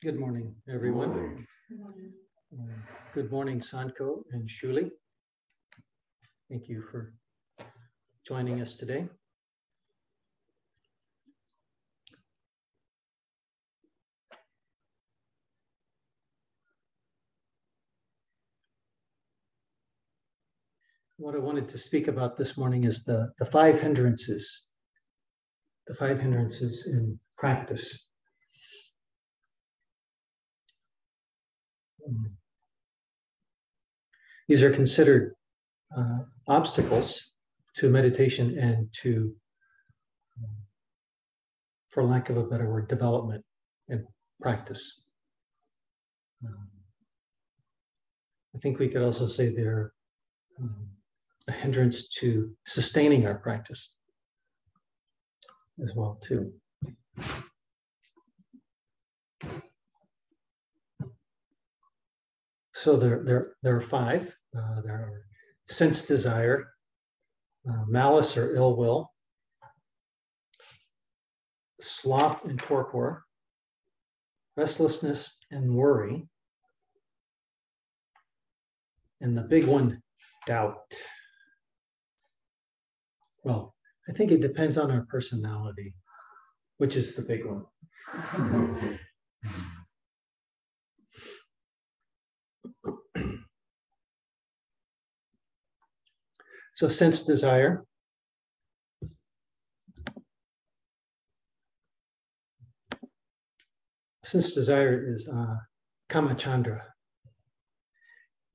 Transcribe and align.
Good 0.00 0.20
morning, 0.20 0.54
everyone. 0.72 1.44
Good 1.68 1.80
morning, 1.80 2.12
uh, 2.52 2.72
Good 3.14 3.32
morning 3.32 3.60
Sanko 3.60 4.22
and 4.30 4.48
Shuli. 4.48 4.92
Thank 6.48 6.68
you 6.68 6.84
for 6.88 7.14
joining 8.24 8.60
us 8.60 8.74
today. 8.74 9.08
What 21.16 21.34
I 21.34 21.38
wanted 21.38 21.68
to 21.70 21.78
speak 21.78 22.06
about 22.06 22.36
this 22.36 22.56
morning 22.56 22.84
is 22.84 23.02
the, 23.02 23.32
the 23.40 23.44
five 23.44 23.80
hindrances, 23.80 24.68
the 25.88 25.94
five 25.94 26.20
hindrances 26.20 26.86
in 26.86 27.18
practice. 27.36 28.07
These 34.48 34.62
are 34.62 34.70
considered 34.70 35.34
uh, 35.96 36.20
obstacles 36.46 37.34
to 37.74 37.88
meditation 37.88 38.58
and 38.58 38.88
to, 39.02 39.34
um, 40.38 40.56
for 41.90 42.02
lack 42.02 42.30
of 42.30 42.36
a 42.36 42.44
better 42.44 42.68
word, 42.68 42.88
development 42.88 43.44
and 43.88 44.04
practice. 44.40 45.02
Um, 46.44 46.68
I 48.54 48.58
think 48.58 48.78
we 48.78 48.88
could 48.88 49.02
also 49.02 49.26
say 49.26 49.54
they're 49.54 49.92
um, 50.58 50.88
a 51.46 51.52
hindrance 51.52 52.08
to 52.08 52.50
sustaining 52.66 53.26
our 53.26 53.34
practice 53.34 53.94
as 55.82 55.94
well 55.94 56.18
too. 56.22 56.52
So 62.82 62.96
there, 62.96 63.24
there, 63.24 63.54
there 63.64 63.74
are 63.74 63.80
five. 63.80 64.36
Uh, 64.56 64.80
there 64.82 64.94
are 64.94 65.22
sense 65.68 66.02
desire, 66.02 66.68
uh, 67.68 67.84
malice 67.88 68.36
or 68.36 68.54
ill 68.54 68.76
will, 68.76 69.12
sloth 71.80 72.44
and 72.44 72.56
torpor, 72.56 73.24
restlessness 74.56 75.38
and 75.50 75.74
worry, 75.74 76.28
and 79.20 79.36
the 79.36 79.42
big 79.42 79.66
one, 79.66 80.00
doubt. 80.46 80.94
Well, 83.42 83.74
I 84.08 84.12
think 84.12 84.30
it 84.30 84.40
depends 84.40 84.78
on 84.78 84.92
our 84.92 85.04
personality, 85.10 85.94
which 86.76 86.94
is 86.94 87.16
the 87.16 87.22
big 87.22 87.40
one. 87.44 88.98
So 96.78 96.86
sense 96.86 97.22
desire. 97.22 97.84
Sense 104.22 104.54
desire 104.54 105.04
is 105.12 105.28
uh, 105.28 105.56
kamacchanda. 106.08 106.80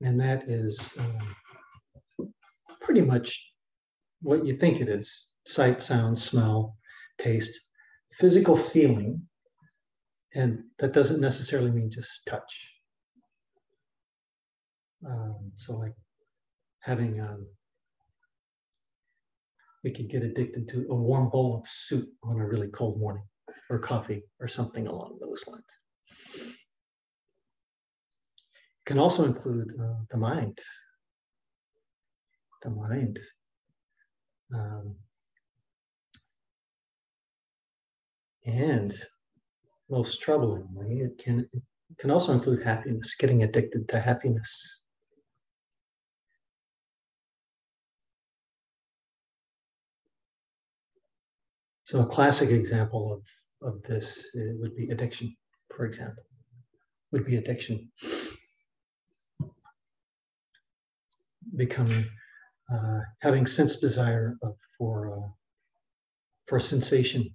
And 0.00 0.18
that 0.20 0.44
is 0.48 0.96
um, 0.98 2.26
pretty 2.80 3.02
much 3.02 3.46
what 4.22 4.46
you 4.46 4.56
think 4.56 4.80
it 4.80 4.88
is 4.88 5.28
sight, 5.44 5.82
sound, 5.82 6.18
smell, 6.18 6.78
taste, 7.18 7.52
physical 8.14 8.56
feeling. 8.56 9.20
And 10.34 10.60
that 10.78 10.94
doesn't 10.94 11.20
necessarily 11.20 11.72
mean 11.72 11.90
just 11.90 12.24
touch. 12.26 12.72
Um, 15.06 15.52
so, 15.56 15.76
like 15.76 15.92
having 16.80 17.20
um, 17.20 17.46
we 19.84 19.90
could 19.90 20.08
get 20.08 20.22
addicted 20.22 20.66
to 20.70 20.86
a 20.88 20.94
warm 20.94 21.28
bowl 21.28 21.60
of 21.60 21.68
soup 21.68 22.08
on 22.22 22.40
a 22.40 22.46
really 22.46 22.68
cold 22.68 22.98
morning 22.98 23.22
or 23.68 23.78
coffee 23.78 24.22
or 24.40 24.48
something 24.48 24.86
along 24.86 25.18
those 25.20 25.46
lines. 25.46 25.78
It 28.48 28.86
can 28.86 28.98
also 28.98 29.24
include 29.24 29.74
uh, 29.78 30.02
the 30.10 30.16
mind. 30.16 30.58
The 32.62 32.70
mind. 32.70 33.20
Um, 34.54 34.96
and 38.46 38.94
most 39.90 40.22
troublingly, 40.22 41.04
it 41.04 41.18
can, 41.22 41.40
it 41.52 41.98
can 41.98 42.10
also 42.10 42.32
include 42.32 42.62
happiness, 42.62 43.14
getting 43.16 43.42
addicted 43.42 43.86
to 43.88 44.00
happiness. 44.00 44.83
So 51.94 52.00
a 52.00 52.06
classic 52.06 52.50
example 52.50 53.12
of, 53.12 53.72
of 53.72 53.80
this 53.84 54.18
uh, 54.36 54.40
would 54.58 54.74
be 54.74 54.90
addiction, 54.90 55.32
for 55.72 55.86
example, 55.86 56.24
would 57.12 57.24
be 57.24 57.36
addiction. 57.36 57.88
Becoming, 61.54 62.04
uh, 62.74 62.98
having 63.20 63.46
sense 63.46 63.76
desire 63.76 64.36
of, 64.42 64.56
for, 64.76 65.16
uh, 65.16 65.28
for 66.48 66.58
sensation, 66.58 67.32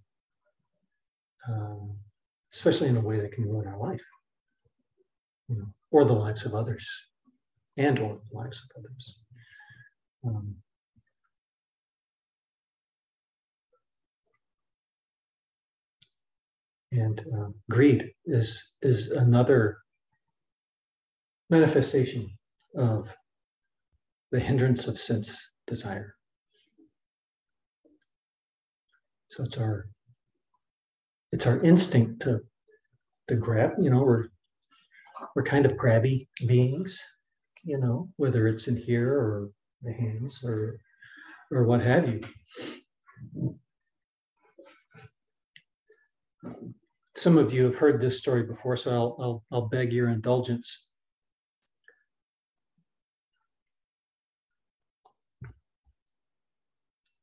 um, 1.47 1.95
especially 2.53 2.89
in 2.89 2.97
a 2.97 3.01
way 3.01 3.17
that 3.17 3.31
can 3.31 3.45
ruin 3.45 3.65
our 3.65 3.79
life, 3.79 4.03
you 5.47 5.55
know, 5.55 5.67
or 5.91 6.03
the 6.03 6.11
lives 6.11 6.45
of 6.45 6.53
others, 6.53 6.85
and 7.77 7.97
or 7.99 8.19
the 8.29 8.37
lives 8.37 8.61
of 8.61 8.83
others. 8.83 9.19
Um, 10.25 10.57
and 16.91 17.23
um, 17.33 17.53
greed 17.69 18.09
is 18.25 18.73
is 18.81 19.11
another 19.11 19.77
manifestation 21.49 22.29
of 22.75 23.13
the 24.31 24.39
hindrance 24.39 24.87
of 24.87 24.99
sense 24.99 25.51
desire. 25.67 26.15
So 29.27 29.43
it's 29.43 29.57
our 29.57 29.85
it's 31.31 31.45
our 31.45 31.59
instinct 31.59 32.21
to 32.23 32.39
to 33.27 33.35
grab 33.35 33.73
you 33.79 33.89
know 33.89 34.03
we're 34.03 34.25
we're 35.35 35.43
kind 35.43 35.65
of 35.65 35.73
grabby 35.73 36.27
beings 36.47 36.99
you 37.63 37.77
know 37.77 38.09
whether 38.17 38.47
it's 38.47 38.67
in 38.67 38.77
here 38.77 39.13
or 39.13 39.49
the 39.83 39.93
hands 39.93 40.39
or 40.43 40.77
or 41.51 41.63
what 41.65 41.81
have 41.81 42.09
you 42.09 42.21
some 47.19 47.37
of 47.37 47.51
you 47.51 47.65
have 47.65 47.75
heard 47.75 47.99
this 47.99 48.17
story 48.17 48.43
before, 48.43 48.77
so 48.77 48.91
I'll, 48.91 49.17
I'll, 49.19 49.43
I'll 49.51 49.67
beg 49.67 49.91
your 49.91 50.07
indulgence. 50.07 50.87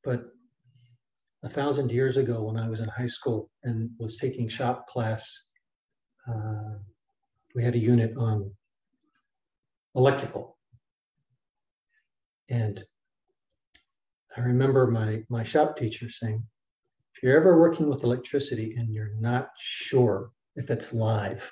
But 0.05 0.27
a 1.43 1.49
thousand 1.49 1.91
years 1.91 2.19
ago, 2.19 2.43
when 2.43 2.59
I 2.59 2.69
was 2.69 2.81
in 2.81 2.91
high 2.91 3.07
school 3.07 3.51
and 3.65 3.89
was 3.99 4.19
taking 4.19 4.49
shop 4.49 4.87
class, 4.87 5.47
uh, 6.29 6.77
we 7.55 7.65
had 7.65 7.75
a 7.75 7.79
unit 7.79 8.13
on 8.19 8.51
electrical. 9.95 10.59
And 12.51 12.85
I 14.37 14.43
remember 14.43 14.89
my, 14.89 15.23
my 15.31 15.43
shop 15.43 15.79
teacher 15.79 16.11
saying, 16.11 16.45
if 17.17 17.23
you're 17.23 17.37
ever 17.37 17.59
working 17.59 17.89
with 17.89 18.05
electricity 18.05 18.75
and 18.77 18.93
you're 18.93 19.15
not 19.19 19.49
sure 19.59 20.33
if 20.55 20.71
it's 20.71 20.93
live, 20.93 21.51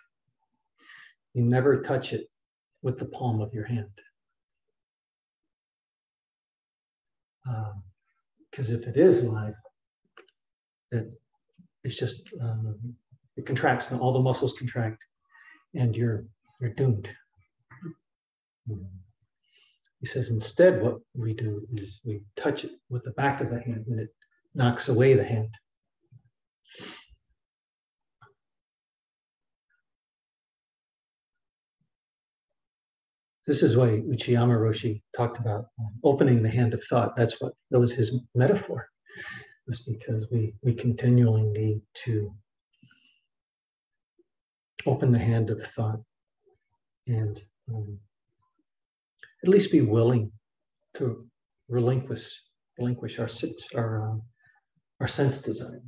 you 1.33 1.43
never 1.43 1.81
touch 1.81 2.13
it 2.13 2.29
with 2.83 2.99
the 2.99 3.07
palm 3.07 3.41
of 3.41 3.55
your 3.55 3.65
hand. 3.65 3.89
Because 8.51 8.71
um, 8.71 8.77
if 8.77 8.87
it 8.87 8.99
is 8.99 9.25
live, 9.25 9.55
it, 10.91 11.15
it's 11.83 11.97
just 11.97 12.29
um, 12.43 12.77
it 13.37 13.47
contracts 13.47 13.91
and 13.91 14.01
all 14.01 14.13
the 14.13 14.21
muscles 14.21 14.55
contract, 14.59 15.03
and 15.75 15.97
you're 15.97 16.25
you're 16.61 16.75
doomed. 16.75 17.09
He 20.01 20.07
says 20.07 20.31
instead, 20.31 20.83
what 20.83 20.99
we 21.15 21.33
do 21.33 21.67
is 21.73 22.01
we 22.05 22.23
touch 22.37 22.65
it 22.65 22.73
with 22.91 23.05
the 23.05 23.13
back 23.13 23.41
of 23.41 23.51
the 23.51 23.61
hand, 23.61 23.87
and 23.89 24.01
it 24.01 24.11
knocks 24.55 24.89
away 24.89 25.15
the 25.15 25.25
hand. 25.25 25.55
This 33.47 33.63
is 33.63 33.77
why 33.77 33.89
Uchiyama 33.89 34.57
Roshi 34.57 35.03
talked 35.15 35.39
about 35.39 35.67
opening 36.03 36.43
the 36.43 36.49
hand 36.49 36.73
of 36.73 36.83
thought. 36.85 37.15
That's 37.15 37.41
what 37.41 37.53
that 37.71 37.79
was 37.79 37.93
his 37.93 38.25
metaphor. 38.35 38.89
It 39.17 39.69
was 39.69 39.81
because 39.81 40.27
we 40.31 40.55
we 40.63 40.73
continually 40.73 41.43
need 41.43 41.83
to 42.05 42.35
open 44.87 45.13
the 45.13 45.19
hand 45.19 45.51
of 45.51 45.63
thought 45.63 46.01
and 47.07 47.43
um, 47.73 47.99
at 49.43 49.49
least 49.49 49.73
be 49.73 49.83
willing 49.83 50.33
to 50.95 51.21
relinquish 51.69 52.43
relinquish 52.79 53.19
our 53.19 53.29
our 53.75 54.03
um, 54.03 54.23
our 55.01 55.09
sense 55.09 55.43
desire. 55.43 55.83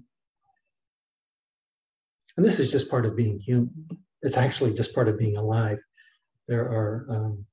And 2.36 2.44
this 2.44 2.60
is 2.60 2.70
just 2.70 2.90
part 2.90 3.06
of 3.06 3.16
being 3.16 3.38
human. 3.38 3.70
It's 4.22 4.36
actually 4.36 4.74
just 4.74 4.94
part 4.94 5.08
of 5.08 5.18
being 5.18 5.36
alive. 5.36 5.78
There 6.48 6.64
are 6.64 7.06
um, 7.10 7.44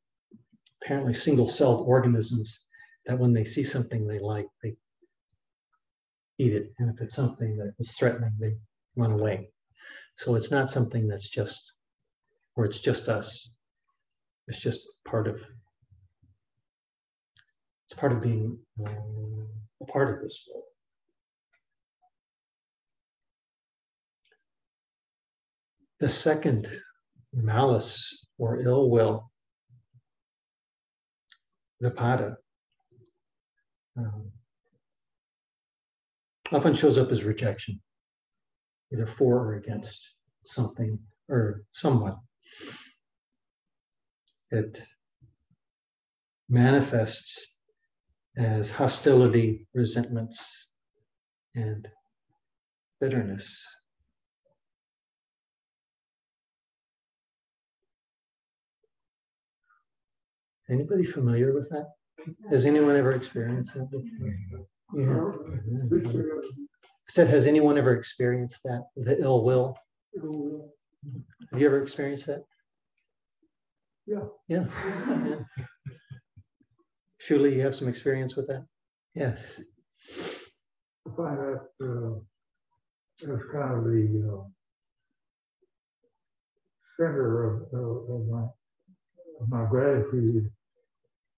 apparently 0.81 1.13
single-celled 1.13 1.87
organisms 1.87 2.59
that 3.05 3.17
when 3.17 3.33
they 3.33 3.43
see 3.43 3.63
something 3.63 4.05
they 4.05 4.19
like, 4.19 4.47
they 4.61 4.75
eat 6.37 6.53
it. 6.53 6.73
And 6.79 6.93
if 6.93 7.01
it's 7.01 7.15
something 7.15 7.57
that 7.57 7.73
is 7.79 7.95
threatening, 7.95 8.33
they 8.39 8.55
run 8.95 9.11
away. 9.11 9.49
So 10.17 10.35
it's 10.35 10.51
not 10.51 10.69
something 10.69 11.07
that's 11.07 11.29
just, 11.29 11.73
or 12.55 12.65
it's 12.65 12.79
just 12.79 13.07
us. 13.09 13.53
It's 14.47 14.59
just 14.59 14.81
part 15.05 15.27
of, 15.27 15.45
it's 17.85 17.97
part 17.97 18.11
of 18.11 18.21
being 18.21 18.59
um, 18.85 19.47
a 19.81 19.85
part 19.85 20.13
of 20.13 20.21
this 20.21 20.47
world. 20.51 20.65
The 26.03 26.09
second, 26.09 26.67
malice 27.31 28.27
or 28.37 28.59
ill 28.59 28.89
will, 28.89 29.31
vipada, 31.81 32.35
um, 33.95 34.29
often 36.51 36.73
shows 36.73 36.97
up 36.97 37.09
as 37.09 37.23
rejection, 37.23 37.79
either 38.91 39.07
for 39.07 39.47
or 39.47 39.53
against 39.53 40.15
something 40.43 40.99
or 41.29 41.63
someone. 41.71 42.17
It 44.51 44.83
manifests 46.49 47.55
as 48.35 48.71
hostility, 48.71 49.67
resentments, 49.73 50.67
and 51.55 51.89
bitterness. 52.99 53.65
Anybody 60.69 61.03
familiar 61.03 61.53
with 61.53 61.69
that? 61.69 61.87
Has 62.49 62.65
anyone 62.65 62.95
ever 62.95 63.11
experienced 63.11 63.73
that 63.73 63.89
before? 63.91 64.33
Yeah. 64.95 65.31
I 67.05 67.09
said, 67.09 67.27
has 67.27 67.47
anyone 67.47 67.77
ever 67.77 67.93
experienced 67.95 68.63
that? 68.63 68.85
The 68.95 69.19
ill 69.21 69.43
will? 69.43 69.77
Have 71.51 71.59
you 71.59 71.65
ever 71.65 71.81
experienced 71.81 72.27
that? 72.27 72.43
Yeah. 74.05 74.25
Yeah. 74.47 74.65
yeah. 74.89 75.35
Shuli, 77.21 77.55
you 77.55 77.61
have 77.61 77.75
some 77.75 77.87
experience 77.87 78.35
with 78.35 78.47
that? 78.47 78.65
Yes. 79.15 79.59
I 81.07 81.15
find 81.15 81.37
that 81.37 81.67
uh, 81.81 82.19
that's 83.21 83.43
kind 83.51 83.77
of 83.77 83.83
the 83.85 84.29
uh, 84.29 84.43
center 86.97 87.47
of, 87.47 87.61
of, 87.73 88.09
of 88.09 88.27
my 88.27 88.45
my 89.47 89.65
gratitude 89.65 90.49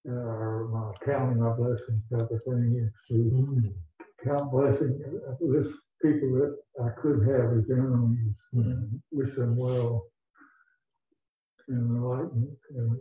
uh, 0.07 0.12
or 0.12 0.68
my 0.72 1.06
counting 1.06 1.40
my 1.40 1.52
blessings 1.52 2.02
type 2.12 2.30
of 2.30 2.44
thing 2.44 2.75
is 2.78 2.92
to 3.07 3.13
mm-hmm. 3.13 4.28
count 4.28 4.52
blessings, 4.52 5.02
list 5.42 5.69
people 6.02 6.31
that 6.34 6.56
I 6.84 6.90
could 7.02 7.28
have 7.28 7.57
as 7.57 7.69
enemies 7.69 8.34
mm-hmm. 8.54 8.62
and 8.62 9.02
wish 9.12 9.36
them 9.36 9.56
well 9.56 10.04
and 11.68 11.96
enlightenment 11.96 12.57
and 12.75 12.98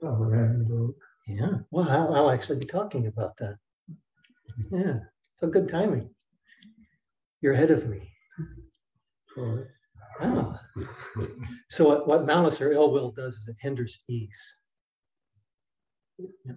comprehend 0.00 0.94
Yeah, 1.26 1.58
well, 1.70 1.88
I'll, 1.88 2.14
I'll 2.14 2.30
actually 2.30 2.60
be 2.60 2.66
talking 2.66 3.06
about 3.06 3.36
that. 3.38 3.56
Yeah, 4.70 5.00
so 5.36 5.48
good 5.48 5.68
timing. 5.68 6.10
You're 7.40 7.54
ahead 7.54 7.70
of 7.70 7.88
me. 7.88 8.10
Sorry. 9.34 9.66
Ah. 10.20 10.60
So 11.70 11.86
what, 11.86 12.08
what 12.08 12.26
malice 12.26 12.60
or 12.60 12.72
ill 12.72 12.90
will 12.90 13.10
does 13.10 13.34
is 13.34 13.48
it 13.48 13.56
hinders 13.60 14.02
ease. 14.08 14.54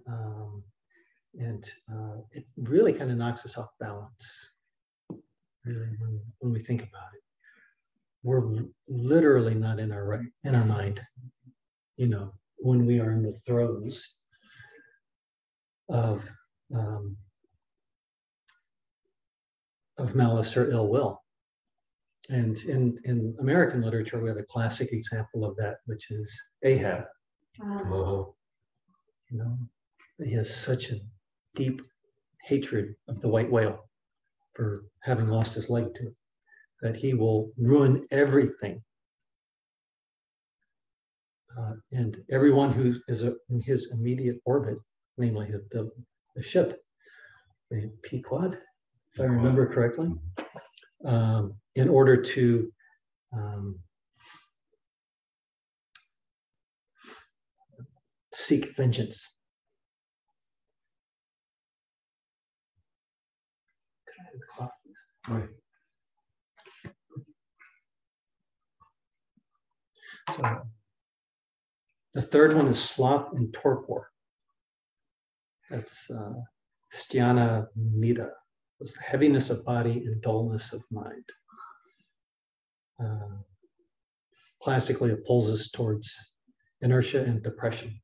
Um, 0.07 0.63
and 1.39 1.69
uh, 1.91 2.17
it 2.31 2.45
really 2.57 2.93
kind 2.93 3.11
of 3.11 3.17
knocks 3.17 3.45
us 3.45 3.57
off 3.57 3.69
balance, 3.79 4.51
really, 5.63 5.89
when, 5.99 6.19
when 6.39 6.53
we 6.53 6.63
think 6.63 6.81
about 6.81 7.13
it. 7.13 7.21
We're 8.23 8.65
literally 8.87 9.55
not 9.55 9.79
in 9.79 9.91
our 9.91 10.05
right, 10.05 10.25
in 10.43 10.55
our 10.55 10.65
mind, 10.65 11.01
you 11.97 12.07
know, 12.07 12.33
when 12.57 12.85
we 12.85 12.99
are 12.99 13.11
in 13.11 13.23
the 13.23 13.33
throes 13.45 14.19
of 15.89 16.23
um, 16.73 17.17
of 19.97 20.15
malice 20.15 20.55
or 20.55 20.71
ill 20.71 20.87
will. 20.87 21.20
And 22.31 22.57
in, 22.63 22.97
in 23.03 23.35
American 23.41 23.81
literature, 23.81 24.21
we 24.21 24.29
have 24.29 24.37
a 24.37 24.43
classic 24.43 24.93
example 24.93 25.43
of 25.43 25.55
that, 25.57 25.77
which 25.85 26.11
is 26.11 26.33
Ahab. 26.63 27.03
Oh. 27.61 28.35
You 29.29 29.39
know, 29.39 29.57
he 30.23 30.31
has 30.33 30.53
such 30.53 30.91
a 30.91 30.99
deep 31.55 31.81
hatred 32.43 32.95
of 33.09 33.19
the 33.19 33.27
white 33.27 33.51
whale 33.51 33.89
for 34.53 34.85
having 35.01 35.27
lost 35.27 35.55
his 35.55 35.69
leg 35.69 35.93
to 35.95 36.07
it, 36.07 36.15
that 36.81 36.95
he 36.95 37.13
will 37.13 37.51
ruin 37.57 38.07
everything. 38.11 38.81
Uh, 41.57 41.73
and 41.91 42.23
everyone 42.31 42.71
who 42.71 42.95
is 43.09 43.23
a, 43.23 43.33
in 43.49 43.61
his 43.61 43.91
immediate 43.91 44.37
orbit, 44.45 44.79
namely 45.17 45.51
the, 45.51 45.65
the, 45.71 45.89
the 46.37 46.43
ship, 46.43 46.81
the 47.69 47.91
Pequod, 48.03 48.57
if 49.13 49.19
I 49.19 49.25
remember 49.25 49.67
correctly, 49.67 50.13
um, 51.03 51.55
in 51.75 51.89
order 51.89 52.21
to 52.21 52.71
um, 53.33 53.79
seek 58.33 58.75
vengeance. 58.75 59.35
Right. 65.27 65.49
So 70.35 70.61
the 72.13 72.21
third 72.21 72.53
one 72.53 72.67
is 72.67 72.81
sloth 72.81 73.33
and 73.33 73.53
torpor. 73.53 74.11
That's 75.69 76.09
uh, 76.09 76.33
Sthana 76.93 77.67
Mita 77.75 78.29
was 78.79 78.93
the 78.93 79.01
heaviness 79.01 79.49
of 79.49 79.63
body 79.63 80.03
and 80.05 80.21
dullness 80.21 80.73
of 80.73 80.83
mind. 80.91 81.23
Uh, 83.01 83.37
classically, 84.61 85.11
it 85.11 85.25
pulls 85.25 85.49
us 85.49 85.69
towards 85.69 86.33
inertia 86.81 87.23
and 87.23 87.41
depression. 87.41 87.99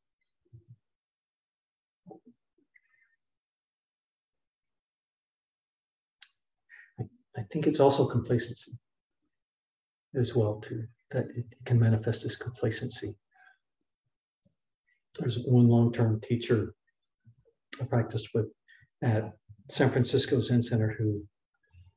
I, 7.00 7.04
I 7.38 7.44
think 7.52 7.68
it's 7.68 7.80
also 7.80 8.08
complacency 8.08 8.74
as 10.16 10.36
well 10.36 10.60
too, 10.60 10.86
that 11.12 11.26
it 11.36 11.46
can 11.66 11.80
manifest 11.80 12.26
as 12.26 12.36
complacency. 12.36 13.16
There's 15.20 15.40
one 15.46 15.68
long-term 15.68 16.22
teacher 16.22 16.74
I 17.82 17.86
practiced 17.86 18.30
with 18.34 18.48
at 19.04 19.34
San 19.70 19.92
Francisco 19.92 20.40
Zen 20.42 20.62
Center 20.62 20.96
who 20.98 21.16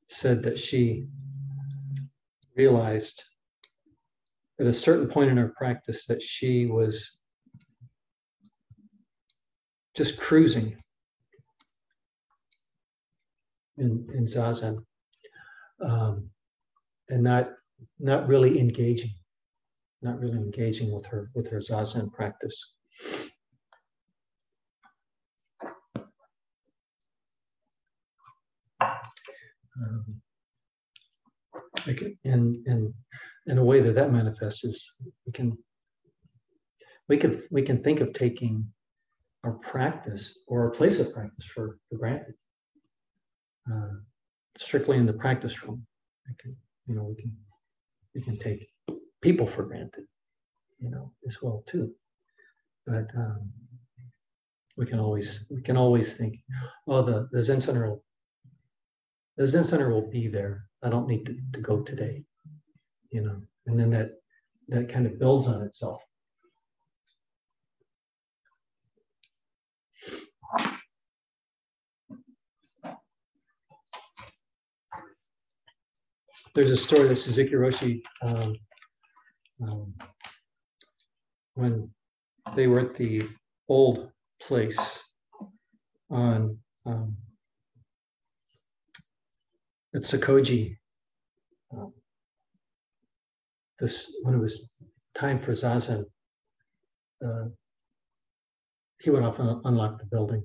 said 0.08 0.42
that 0.42 0.58
she 0.58 1.06
realized 2.56 3.22
at 4.58 4.66
a 4.66 4.72
certain 4.72 5.08
point 5.08 5.30
in 5.30 5.36
her 5.36 5.52
practice 5.56 6.06
that 6.06 6.22
she 6.22 6.66
was 6.66 7.18
just 9.96 10.18
cruising 10.18 10.76
in, 13.78 14.06
in 14.14 14.26
zazen 14.26 14.84
um, 15.84 16.30
and 17.08 17.22
not 17.22 17.50
not 17.98 18.28
really 18.28 18.58
engaging 18.60 19.10
not 20.02 20.18
really 20.18 20.36
engaging 20.36 20.92
with 20.92 21.06
her 21.06 21.26
with 21.34 21.48
her 21.48 21.58
zazen 21.58 22.12
practice. 22.12 22.74
Um, 28.80 30.20
and 32.24 32.56
and 32.66 32.94
in 33.46 33.58
a 33.58 33.64
way 33.64 33.80
that 33.80 33.94
that 33.94 34.12
manifests 34.12 34.64
is 34.64 34.92
we 35.26 35.32
can 35.32 35.56
we 37.08 37.16
can 37.16 37.40
we 37.50 37.62
can 37.62 37.82
think 37.82 38.00
of 38.00 38.12
taking 38.12 38.66
our 39.44 39.52
practice 39.52 40.38
or 40.48 40.62
our 40.62 40.70
place 40.70 41.00
of 41.00 41.12
practice 41.14 41.46
for, 41.46 41.78
for 41.88 41.96
granted 41.96 42.34
uh, 43.72 43.94
strictly 44.58 44.96
in 44.96 45.06
the 45.06 45.12
practice 45.12 45.62
room 45.64 45.86
can, 46.38 46.56
you 46.86 46.94
know 46.94 47.04
we 47.04 47.14
can 47.14 47.34
we 48.14 48.20
can 48.20 48.38
take 48.38 48.68
people 49.20 49.46
for 49.46 49.64
granted, 49.64 50.04
you 50.78 50.90
know, 50.90 51.12
as 51.26 51.40
well 51.42 51.62
too. 51.66 51.92
But 52.86 53.06
um, 53.16 53.50
we 54.76 54.86
can 54.86 54.98
always 54.98 55.46
we 55.50 55.62
can 55.62 55.76
always 55.76 56.14
think, 56.14 56.38
oh, 56.88 57.02
the 57.02 57.28
the 57.30 57.42
Zen 57.42 57.60
Center 57.60 57.88
will 57.88 58.04
the 59.36 59.46
Zen 59.46 59.64
Center 59.64 59.90
will 59.90 60.08
be 60.10 60.28
there. 60.28 60.66
I 60.82 60.88
don't 60.88 61.08
need 61.08 61.26
to, 61.26 61.36
to 61.52 61.60
go 61.60 61.80
today, 61.80 62.24
you 63.10 63.22
know, 63.22 63.42
and 63.66 63.78
then 63.78 63.90
that 63.90 64.12
that 64.68 64.88
kind 64.88 65.06
of 65.06 65.18
builds 65.18 65.46
on 65.48 65.62
itself. 65.62 66.02
There's 76.54 76.70
a 76.70 76.76
story 76.76 77.08
that 77.08 77.16
Suzuki 77.16 77.52
Roshi, 77.52 78.02
um, 78.22 78.56
um, 79.62 79.94
when 81.54 81.90
they 82.56 82.66
were 82.66 82.80
at 82.80 82.94
the 82.94 83.28
old 83.68 84.10
place 84.42 85.02
on 86.10 86.58
um, 86.86 87.16
at 89.94 90.02
Sokoji, 90.02 90.76
um, 91.72 91.92
this 93.78 94.12
when 94.22 94.34
it 94.34 94.38
was 94.40 94.74
time 95.14 95.38
for 95.38 95.52
zazen, 95.52 96.04
uh, 97.24 97.46
he 99.00 99.10
went 99.10 99.24
off 99.24 99.38
and 99.38 99.60
unlocked 99.64 100.00
the 100.00 100.06
building. 100.06 100.44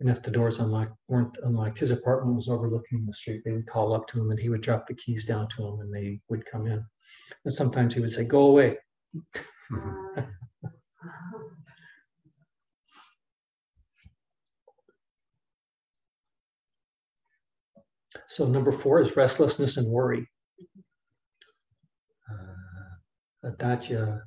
And 0.00 0.08
if 0.08 0.22
the 0.22 0.30
doors 0.30 0.60
unlocked 0.60 0.96
weren't 1.08 1.36
unlocked, 1.42 1.78
his 1.78 1.90
apartment 1.90 2.36
was 2.36 2.48
overlooking 2.48 3.04
the 3.06 3.12
street. 3.12 3.42
They 3.44 3.52
would 3.52 3.66
call 3.66 3.92
up 3.94 4.06
to 4.08 4.20
him, 4.20 4.30
and 4.30 4.40
he 4.40 4.48
would 4.48 4.62
drop 4.62 4.86
the 4.86 4.94
keys 4.94 5.26
down 5.26 5.48
to 5.48 5.66
him, 5.66 5.80
and 5.80 5.94
they 5.94 6.20
would 6.30 6.46
come 6.46 6.66
in. 6.66 6.82
And 7.44 7.52
sometimes 7.52 7.94
he 7.94 8.00
would 8.00 8.12
say, 8.12 8.24
"Go 8.24 8.46
away." 8.46 8.78
Mm-hmm. 9.70 10.20
So 18.30 18.46
number 18.46 18.70
four 18.70 19.00
is 19.00 19.16
restlessness 19.16 19.76
and 19.76 19.88
worry. 19.88 20.24
Uh, 22.30 23.50
adatya 23.50 24.20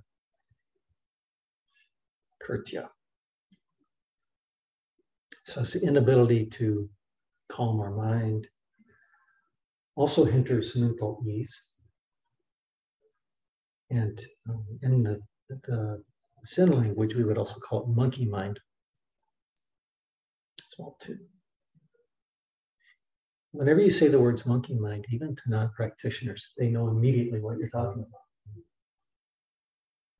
kritya. 2.45 2.89
So 5.45 5.62
it's 5.62 5.72
the 5.72 5.88
inability 5.88 6.48
to 6.48 6.89
calm 7.48 7.79
our 7.79 7.91
mind. 7.91 8.45
Also 9.95 10.25
hinders 10.25 10.75
mental 10.75 11.24
ease. 11.25 11.69
And 13.89 14.19
um, 14.50 14.65
in 14.81 15.03
the, 15.03 15.22
the 15.50 16.03
Zen 16.45 16.72
language, 16.72 17.15
we 17.15 17.24
would 17.24 17.38
also 17.38 17.55
call 17.55 17.83
it 17.83 17.95
monkey 17.95 18.25
mind 18.25 18.60
as 20.60 20.77
well 20.77 20.98
whenever 23.53 23.79
you 23.79 23.89
say 23.89 24.07
the 24.07 24.19
words 24.19 24.45
monkey 24.45 24.74
mind, 24.74 25.05
even 25.10 25.36
to 25.36 25.41
non-practitioners, 25.48 26.53
they 26.57 26.69
know 26.69 26.89
immediately 26.89 27.39
what 27.39 27.57
you're 27.57 27.69
talking 27.69 28.03
about. 28.03 28.22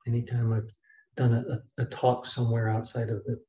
Anytime 0.08 0.54
I've 0.54 0.72
done 1.16 1.34
a, 1.34 1.82
a, 1.82 1.84
a 1.84 1.86
talk 1.86 2.25
somewhere 2.25 2.70
outside 2.70 3.10
of 3.10 3.24
the, 3.25 3.40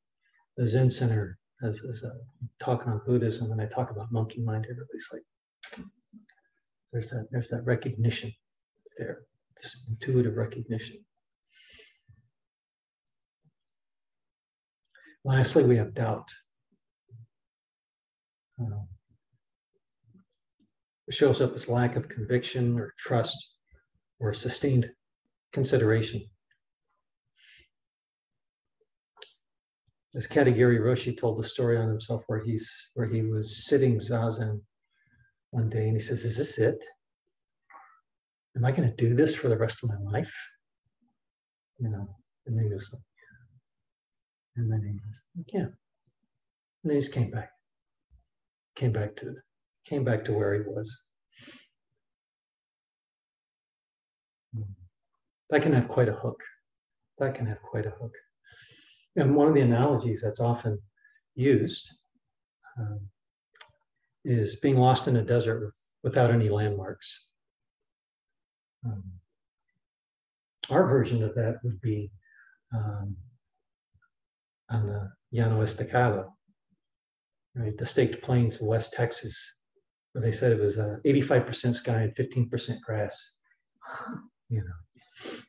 the 0.57 0.67
Zen 0.67 0.91
Center 0.91 1.38
as, 1.62 1.83
as 1.88 2.03
a 2.03 2.12
talking 2.59 2.93
on 2.93 3.00
Buddhism, 3.07 3.53
and 3.53 3.61
I 3.61 3.67
talk 3.67 3.91
about 3.91 4.11
monkey 4.11 4.43
mind, 4.43 4.67
everybody's 4.71 5.09
like, 5.12 5.87
there's 6.93 7.11
that, 7.11 7.29
there's 7.31 7.49
that 7.50 7.64
recognition 7.64 8.33
there, 8.99 9.23
this 9.61 9.85
intuitive 9.88 10.37
recognition. 10.37 11.05
Lastly, 15.25 15.64
we 15.64 15.76
have 15.76 15.95
doubt. 15.95 16.31
Um, 18.61 18.87
shows 21.11 21.41
up 21.41 21.55
as 21.55 21.69
lack 21.69 21.97
of 21.97 22.09
conviction 22.09 22.79
or 22.79 22.95
trust 22.99 23.57
or 24.19 24.33
sustained 24.33 24.91
consideration. 25.53 26.23
As 30.17 30.27
Katagiri 30.27 30.79
Roshi 30.79 31.17
told 31.17 31.39
the 31.39 31.49
story 31.49 31.77
on 31.77 31.89
himself 31.89 32.23
where 32.29 32.43
he's 32.43 32.71
where 32.95 33.07
he 33.07 33.23
was 33.23 33.67
sitting 33.67 33.99
zazen 33.99 34.61
one 35.51 35.69
day 35.69 35.89
and 35.89 35.97
he 35.97 36.01
says, 36.01 36.25
Is 36.25 36.39
this 36.39 36.59
it? 36.59 36.83
Am 38.57 38.65
I 38.65 38.71
going 38.71 38.89
to 38.89 38.95
do 38.95 39.15
this 39.15 39.35
for 39.35 39.49
the 39.49 39.59
rest 39.59 39.83
of 39.83 39.91
my 39.91 39.99
life? 40.13 40.33
You 41.81 41.91
know, 41.91 42.09
and 42.47 42.57
then 42.57 42.67
he 42.67 42.73
was 42.73 42.89
like, 42.93 43.03
yeah. 44.57 44.63
And 44.63 44.73
then 44.73 44.83
he 44.85 45.53
yeah. 45.53 45.65
And 45.65 45.75
then 46.85 46.93
he 46.93 47.01
just 47.01 47.13
came 47.13 47.31
back. 47.33 47.51
Came 48.77 48.93
back 48.93 49.17
to 49.17 49.31
it 49.31 49.37
came 49.85 50.05
back 50.05 50.25
to 50.25 50.33
where 50.33 50.55
he 50.55 50.61
was. 50.61 51.03
That 55.50 55.62
can 55.62 55.73
have 55.73 55.88
quite 55.88 56.09
a 56.09 56.14
hook. 56.14 56.43
That 57.19 57.35
can 57.35 57.47
have 57.47 57.61
quite 57.62 57.87
a 57.87 57.91
hook. 57.91 58.14
And 59.17 59.37
one 59.37 59.47
of 59.49 59.55
the 59.55 59.61
analogies 59.61 60.21
that's 60.23 60.41
often 60.41 60.81
used 61.35 61.93
um, 62.79 63.00
is 64.25 64.57
being 64.57 64.79
lost 64.79 65.07
in 65.07 65.17
a 65.17 65.23
desert 65.23 65.64
with, 65.64 65.76
without 66.03 66.31
any 66.31 66.49
landmarks. 66.49 67.29
Um, 68.85 69.05
our 70.71 70.87
version 70.87 71.23
of 71.23 71.35
that 71.35 71.59
would 71.62 71.81
be 71.81 72.11
um, 72.75 73.17
on 74.71 74.87
the 74.87 75.12
Llano 75.31 75.61
Estacado, 75.61 76.35
right? 77.55 77.76
The 77.76 77.87
staked 77.87 78.23
plains 78.23 78.61
of 78.61 78.67
West 78.67 78.95
Texas 78.95 79.61
they 80.23 80.33
said 80.33 80.52
it 80.52 80.61
was 80.61 80.78
uh, 80.78 80.97
85% 81.04 81.75
sky 81.75 82.02
and 82.02 82.14
15% 82.14 82.80
grass. 82.80 83.33
You 84.50 84.62
know. 84.62 85.40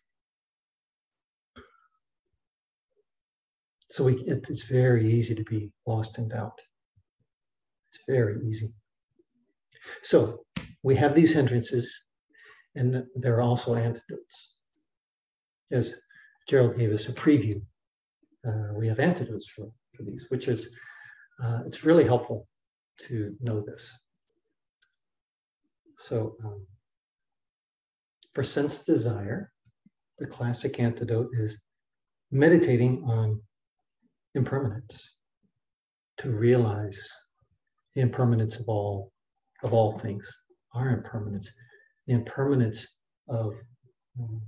So 3.91 4.05
we, 4.05 4.13
it, 4.13 4.45
it's 4.49 4.63
very 4.63 5.13
easy 5.13 5.35
to 5.35 5.43
be 5.43 5.71
lost 5.85 6.17
in 6.17 6.29
doubt. 6.29 6.59
It's 7.89 7.99
very 8.07 8.39
easy. 8.47 8.73
So 10.01 10.45
we 10.83 10.95
have 10.95 11.15
these 11.15 11.33
hindrances, 11.33 12.03
and 12.75 13.03
there 13.15 13.35
are 13.35 13.41
also 13.41 13.75
antidotes. 13.75 14.55
As 15.71 15.95
Gerald 16.47 16.77
gave 16.77 16.91
us 16.91 17.07
a 17.07 17.13
preview, 17.13 17.61
uh, 18.47 18.73
we 18.73 18.87
have 18.87 18.99
antidotes 18.99 19.49
for, 19.49 19.67
for 19.95 20.03
these, 20.03 20.25
which 20.29 20.47
is 20.47 20.75
uh, 21.43 21.59
it's 21.65 21.83
really 21.83 22.05
helpful 22.05 22.47
to 23.07 23.35
know 23.41 23.61
this. 23.61 23.91
So 25.99 26.35
um, 26.43 26.65
for 28.33 28.43
sense 28.43 28.83
desire, 28.83 29.51
the 30.19 30.27
classic 30.27 30.79
antidote 30.79 31.29
is 31.33 31.57
meditating 32.31 33.03
on 33.03 33.41
impermanence 34.33 35.15
to 36.17 36.31
realize 36.31 37.09
the 37.95 38.01
impermanence 38.01 38.57
of 38.57 38.67
all 38.67 39.11
of 39.63 39.73
all 39.73 39.97
things, 39.99 40.27
our 40.73 40.89
impermanence, 40.89 41.51
the 42.07 42.13
impermanence 42.13 42.87
of 43.29 43.53
um, 44.19 44.41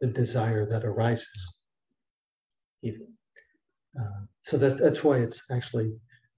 the 0.00 0.06
desire 0.06 0.66
that 0.66 0.84
arises. 0.84 1.54
Even 2.82 3.06
uh, 3.98 4.24
so, 4.42 4.56
that's 4.56 4.80
that's 4.80 5.04
why 5.04 5.18
it's 5.18 5.44
actually 5.50 5.92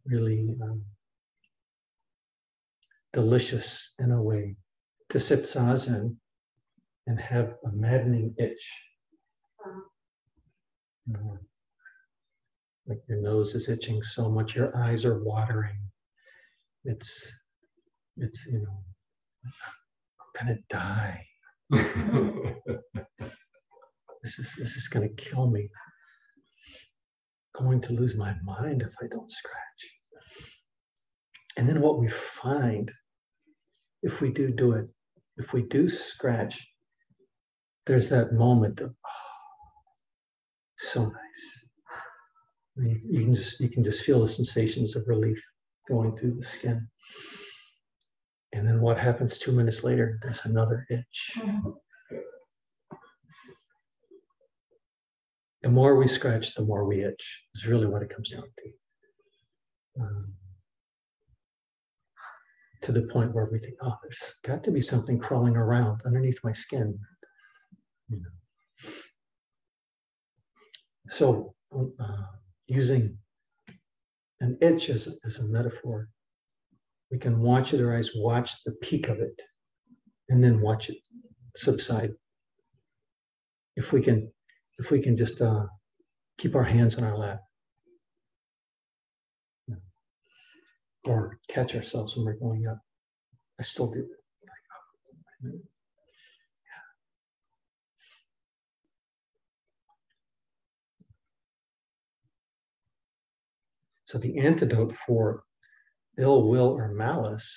really 0.05 0.57
um, 0.63 0.83
delicious 3.19 3.95
in 3.99 4.13
a 4.13 4.23
way 4.23 4.55
to 5.09 5.19
sit 5.19 5.41
zazen 5.41 6.15
and 7.09 7.19
have 7.19 7.49
a 7.65 7.71
maddening 7.73 8.33
itch. 8.39 8.65
You 11.07 11.15
know, 11.15 11.39
like 12.87 13.01
your 13.09 13.21
nose 13.21 13.57
is 13.57 13.69
itching 13.69 14.05
so 14.05 14.31
much, 14.31 14.55
your 14.55 14.71
eyes 14.77 15.05
are 15.05 15.21
watering. 15.25 15.81
It's, 16.85 17.11
it's, 18.19 18.47
you 18.53 18.61
know, 18.65 18.79
I'm 20.21 20.31
gonna 20.37 20.59
die. 20.71 21.27
this 24.23 24.39
is 24.39 24.55
this 24.61 24.77
is 24.77 24.87
gonna 24.93 25.15
kill 25.27 25.51
me. 25.51 25.69
going 27.53 27.81
to 27.81 27.93
lose 27.95 28.15
my 28.15 28.33
mind 28.45 28.83
if 28.83 28.95
I 29.03 29.07
don't 29.11 29.33
scratch. 29.41 29.83
And 31.57 31.69
then 31.69 31.81
what 31.81 31.99
we 31.99 32.07
find, 32.07 32.93
if 34.03 34.21
we 34.21 34.31
do 34.31 34.51
do 34.51 34.73
it, 34.73 34.87
if 35.37 35.53
we 35.53 35.63
do 35.63 35.89
scratch, 35.89 36.67
there's 37.87 38.09
that 38.11 38.33
moment 38.33 38.81
of 38.81 38.91
oh, 38.91 39.11
so 40.79 41.05
nice. 41.05 41.67
I 42.77 42.81
mean, 42.81 43.03
you 43.11 43.25
can 43.25 43.35
just 43.35 43.61
you 43.61 43.69
can 43.69 43.83
just 43.83 44.05
feel 44.05 44.21
the 44.21 44.29
sensations 44.29 44.95
of 44.95 45.03
relief 45.07 45.43
going 45.89 46.17
through 46.17 46.35
the 46.39 46.45
skin. 46.45 46.87
And 48.53 48.67
then 48.67 48.81
what 48.81 48.99
happens 48.99 49.39
two 49.39 49.53
minutes 49.53 49.85
later? 49.85 50.19
There's 50.23 50.45
another 50.45 50.87
itch. 50.91 51.33
Mm-hmm. 51.37 51.71
The 55.63 55.69
more 55.69 55.97
we 55.97 56.07
scratch, 56.07 56.55
the 56.55 56.65
more 56.65 56.85
we 56.85 57.05
itch, 57.05 57.45
is 57.55 57.67
really 57.67 57.87
what 57.87 58.03
it 58.03 58.11
comes 58.11 58.31
down 58.31 58.45
to. 58.59 60.03
Um, 60.03 60.35
to 62.83 62.93
the 62.93 63.03
point 63.03 63.35
where 63.35 63.49
we 63.51 63.59
think, 63.59 63.75
oh, 63.83 63.95
there's 64.03 64.35
got 64.45 64.63
to 64.65 64.71
be 64.71 64.81
something 64.81 65.19
crawling 65.19 65.57
around 65.57 66.01
underneath 66.07 66.39
my 66.45 66.53
skin. 66.53 66.99
You 68.09 68.21
know. 68.21 68.91
So, 71.09 71.55
uh, 71.73 72.25
using 72.67 73.19
an 74.41 74.59
itch 74.61 74.91
as, 74.91 75.19
as 75.25 75.39
a 75.39 75.45
metaphor, 75.45 76.09
we 77.11 77.19
can 77.19 77.41
watch 77.41 77.73
it, 77.73 77.83
our 77.83 77.97
eyes 77.97 78.11
watch 78.15 78.63
the 78.65 78.73
peak 78.83 79.09
of 79.09 79.19
it, 79.19 79.41
and 80.29 80.45
then 80.45 80.61
watch 80.61 80.91
it 80.91 80.99
subside. 81.57 82.11
If 83.77 83.93
we 83.93 84.03
can, 84.03 84.31
if 84.79 84.91
we 84.91 85.01
can 85.01 85.17
just 85.17 85.41
uh, 85.41 85.65
keep 86.37 86.55
our 86.55 86.65
hands 86.65 86.99
in 86.99 87.05
our 87.05 87.17
lap, 87.17 87.41
or 91.09 91.39
catch 91.49 91.75
ourselves 91.75 92.17
when 92.17 92.27
we're 92.27 92.35
going 92.35 92.67
up. 92.67 92.81
I 93.59 93.63
still 93.63 93.91
do. 93.91 94.07
So 104.05 104.17
the 104.17 104.39
antidote 104.39 104.95
for 105.07 105.43
ill 106.19 106.49
will 106.49 106.69
or 106.69 106.89
malice, 106.89 107.55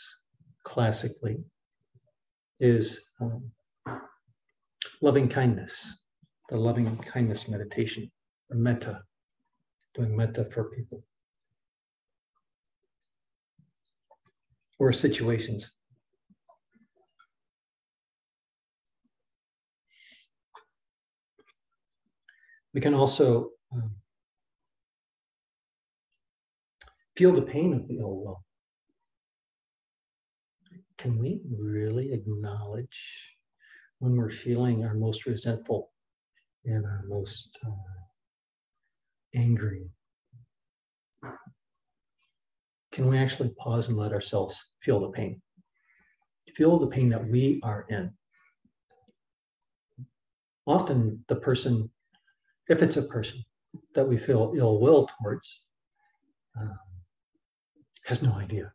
classically, 0.63 1.37
is 2.59 3.09
um, 3.21 3.51
loving 5.01 5.29
kindness, 5.29 5.97
the 6.49 6.57
loving 6.57 6.97
kindness 6.97 7.47
meditation, 7.47 8.11
or 8.49 8.57
metta, 8.57 9.01
doing 9.95 10.15
metta 10.15 10.45
for 10.51 10.65
people. 10.71 11.05
Or 14.81 14.91
situations. 14.91 15.73
We 22.73 22.81
can 22.81 22.95
also 22.95 23.51
um, 23.71 23.91
feel 27.15 27.31
the 27.33 27.43
pain 27.43 27.75
of 27.75 27.87
the 27.87 27.99
ill 27.99 28.15
will 28.15 28.43
can 31.01 31.17
we 31.17 31.41
really 31.59 32.11
acknowledge 32.11 33.35
when 33.99 34.15
we're 34.15 34.29
feeling 34.29 34.83
our 34.83 34.93
most 34.93 35.25
resentful 35.25 35.91
and 36.65 36.85
our 36.85 37.03
most 37.07 37.57
uh, 37.65 37.71
angry? 39.33 39.89
Can 42.91 43.07
we 43.07 43.17
actually 43.17 43.49
pause 43.57 43.87
and 43.87 43.97
let 43.97 44.13
ourselves 44.13 44.73
feel 44.81 44.99
the 44.99 45.09
pain? 45.09 45.41
Feel 46.55 46.77
the 46.77 46.87
pain 46.87 47.09
that 47.09 47.25
we 47.25 47.59
are 47.63 47.85
in. 47.89 48.11
Often, 50.67 51.23
the 51.27 51.35
person, 51.35 51.89
if 52.67 52.83
it's 52.83 52.97
a 52.97 53.03
person 53.03 53.41
that 53.95 54.07
we 54.07 54.17
feel 54.17 54.53
ill 54.55 54.79
will 54.79 55.07
towards, 55.17 55.61
um, 56.59 56.77
has 58.05 58.21
no 58.21 58.33
idea 58.33 58.73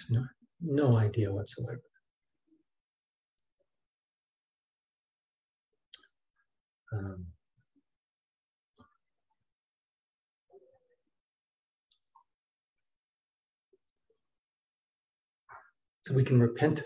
has 0.00 0.10
no, 0.10 0.24
no 0.60 0.96
idea 0.96 1.32
whatsoever. 1.32 1.80
Um, 6.92 7.26
so 16.10 16.16
we 16.16 16.24
can 16.24 16.40
repent. 16.40 16.82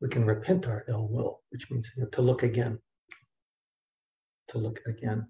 We 0.00 0.08
can 0.08 0.24
repent 0.24 0.66
our 0.66 0.82
ill 0.88 1.08
will, 1.10 1.42
which 1.50 1.70
means 1.70 1.90
you 1.94 2.02
know, 2.02 2.08
to 2.08 2.22
look 2.22 2.42
again. 2.42 2.78
To 4.48 4.58
look 4.58 4.80
again. 4.86 5.26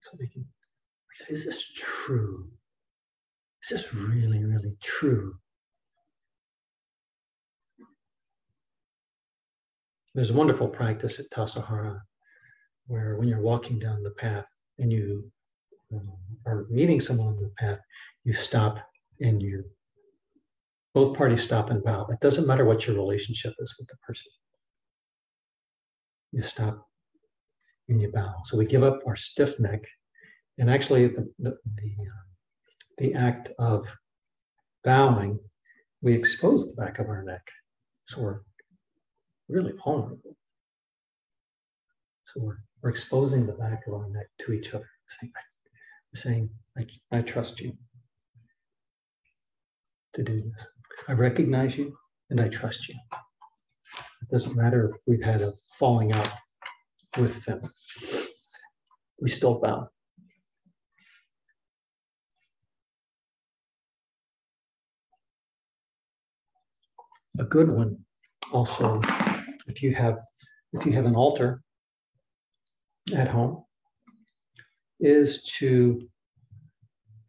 So 0.00 0.16
we 0.18 0.26
can 0.26 0.44
say, 1.14 1.34
is 1.34 1.44
this 1.44 1.64
true? 1.76 2.48
Is 3.62 3.68
this 3.68 3.94
really, 3.94 4.44
really 4.44 4.76
true? 4.82 5.36
There's 10.16 10.30
a 10.30 10.34
wonderful 10.34 10.66
practice 10.66 11.20
at 11.20 11.30
Tassajara 11.30 12.00
where 12.88 13.16
when 13.16 13.28
you're 13.28 13.40
walking 13.40 13.78
down 13.78 14.02
the 14.02 14.10
path 14.10 14.46
and 14.80 14.92
you 14.92 15.30
um, 15.94 16.12
are 16.44 16.66
meeting 16.68 17.00
someone 17.00 17.28
on 17.28 17.36
the 17.36 17.52
path, 17.56 17.78
you 18.24 18.32
stop 18.32 18.78
and 19.20 19.40
you 19.40 19.64
both 20.94 21.16
parties 21.16 21.42
stop 21.42 21.70
and 21.70 21.82
bow. 21.82 22.06
It 22.10 22.20
doesn't 22.20 22.46
matter 22.46 22.64
what 22.64 22.86
your 22.86 22.96
relationship 22.96 23.54
is 23.58 23.74
with 23.78 23.88
the 23.88 23.96
person. 24.06 24.30
You 26.32 26.42
stop 26.42 26.86
and 27.88 28.00
you 28.00 28.10
bow. 28.10 28.34
So 28.44 28.56
we 28.56 28.66
give 28.66 28.82
up 28.82 29.00
our 29.06 29.16
stiff 29.16 29.58
neck. 29.58 29.82
And 30.58 30.70
actually, 30.70 31.08
the, 31.08 31.30
the, 31.38 31.50
the 31.50 31.94
uh, 32.06 32.22
the 32.98 33.14
act 33.14 33.50
of 33.58 33.88
bowing, 34.84 35.38
we 36.02 36.12
expose 36.12 36.68
the 36.68 36.80
back 36.80 36.98
of 36.98 37.08
our 37.08 37.22
neck. 37.22 37.42
So 38.06 38.20
we're 38.20 38.40
really 39.48 39.72
vulnerable. 39.84 40.36
So 42.26 42.40
we're, 42.40 42.58
we're 42.80 42.90
exposing 42.90 43.46
the 43.46 43.52
back 43.54 43.86
of 43.86 43.94
our 43.94 44.08
neck 44.08 44.26
to 44.42 44.52
each 44.52 44.74
other, 44.74 44.88
saying, 45.20 45.32
we're 46.12 46.20
saying 46.20 46.50
I, 46.78 46.86
I 47.18 47.22
trust 47.22 47.60
you 47.60 47.76
to 50.14 50.22
do 50.22 50.38
this. 50.38 50.66
I 51.08 51.12
recognize 51.12 51.76
you 51.76 51.96
and 52.30 52.40
I 52.40 52.48
trust 52.48 52.88
you. 52.88 52.94
It 54.22 54.28
doesn't 54.30 54.56
matter 54.56 54.88
if 54.88 54.96
we've 55.06 55.22
had 55.22 55.42
a 55.42 55.52
falling 55.78 56.12
out 56.12 56.30
with 57.18 57.44
them. 57.44 57.62
We 59.20 59.28
still 59.28 59.60
bow. 59.60 59.88
a 67.38 67.44
good 67.44 67.72
one 67.72 67.96
also 68.52 69.00
if 69.66 69.82
you 69.82 69.94
have 69.94 70.18
if 70.74 70.84
you 70.84 70.92
have 70.92 71.06
an 71.06 71.16
altar 71.16 71.62
at 73.16 73.28
home 73.28 73.64
is 75.00 75.42
to 75.44 76.08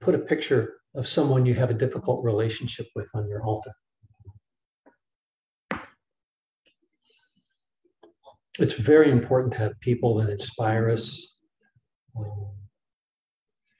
put 0.02 0.14
a 0.14 0.20
picture 0.20 0.76
of 0.96 1.08
someone 1.08 1.46
you 1.46 1.54
have 1.56 1.70
a 1.70 1.76
difficult 1.76 2.24
relationship 2.24 2.88
with 2.96 3.10
on 3.14 3.28
your 3.28 3.44
altar. 3.44 3.74
It's 8.60 8.76
very 8.76 9.10
important 9.10 9.54
to 9.54 9.60
have 9.60 9.80
people 9.80 10.16
that 10.20 10.30
inspire 10.30 10.90
us 10.92 11.38
um, 12.16 12.52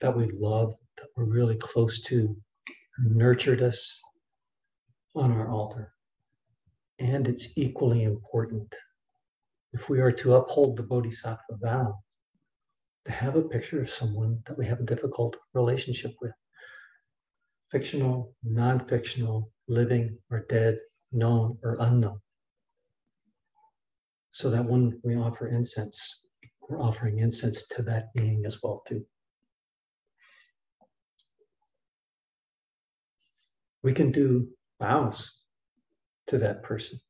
that 0.00 0.16
we 0.16 0.28
love 0.32 0.74
that 0.96 1.06
we're 1.16 1.24
really 1.24 1.56
close 1.56 2.00
to 2.02 2.36
who 2.96 3.14
nurtured 3.14 3.62
us 3.62 4.00
on 5.14 5.30
our 5.32 5.48
altar. 5.48 5.92
And 6.98 7.28
it's 7.28 7.48
equally 7.56 8.02
important 8.02 8.74
if 9.72 9.88
we 9.88 10.00
are 10.00 10.12
to 10.12 10.34
uphold 10.34 10.76
the 10.76 10.82
Bodhisattva 10.82 11.56
vow 11.62 11.98
to 13.06 13.12
have 13.12 13.36
a 13.36 13.42
picture 13.42 13.80
of 13.80 13.90
someone 13.90 14.40
that 14.46 14.56
we 14.56 14.66
have 14.66 14.80
a 14.80 14.84
difficult 14.84 15.36
relationship 15.52 16.14
with 16.20 16.32
fictional, 17.74 18.32
non 18.44 18.86
fictional, 18.86 19.50
living 19.66 20.16
or 20.30 20.46
dead, 20.48 20.78
known 21.10 21.58
or 21.64 21.76
unknown. 21.80 22.20
So 24.30 24.48
that 24.50 24.64
when 24.64 25.00
we 25.02 25.16
offer 25.16 25.48
incense, 25.48 26.22
we're 26.68 26.80
offering 26.80 27.18
incense 27.18 27.66
to 27.68 27.82
that 27.82 28.14
being 28.14 28.44
as 28.46 28.62
well 28.62 28.84
too. 28.86 29.04
We 33.82 33.92
can 33.92 34.12
do 34.12 34.48
vows 34.80 35.38
to 36.28 36.38
that 36.38 36.62
person. 36.62 37.00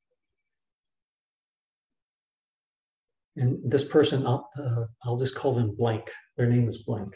And 3.36 3.58
this 3.70 3.84
person, 3.84 4.26
I'll, 4.26 4.48
uh, 4.58 4.84
I'll 5.04 5.18
just 5.18 5.34
call 5.34 5.54
them 5.54 5.74
blank. 5.76 6.10
Their 6.38 6.46
name 6.46 6.68
is 6.68 6.84
blank. 6.84 7.14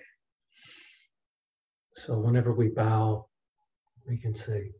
So 1.94 2.18
whenever 2.18 2.52
we 2.52 2.68
bow, 2.68 3.27
we 4.08 4.16
can 4.16 4.34
say, 4.34 4.72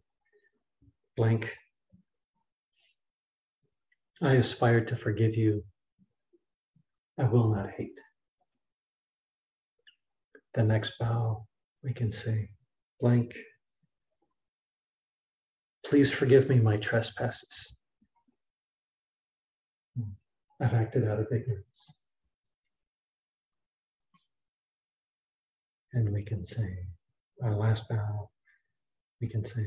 blank. 1.17 1.55
I 4.23 4.33
aspire 4.35 4.85
to 4.87 4.97
forgive 4.97 5.37
you. 5.37 5.65
I 7.19 7.25
will 7.25 7.55
not 7.55 7.71
hate. 7.77 7.99
The 10.55 10.63
next 10.63 10.99
bow, 10.99 11.47
we 11.85 11.93
can 11.93 12.11
say, 12.11 12.49
blank. 13.01 13.37
Please 15.85 16.11
forgive 16.11 16.49
me 16.49 16.59
my 16.59 16.79
trespasses. 16.79 17.77
I've 20.61 20.75
acted 20.75 21.07
out 21.07 21.21
of 21.21 21.27
ignorance. 21.27 21.95
And 25.93 26.13
we 26.13 26.25
can 26.25 26.45
say, 26.47 26.79
our 27.43 27.55
last 27.55 27.89
vow, 27.89 28.31
we 29.21 29.29
can 29.29 29.45
say, 29.45 29.67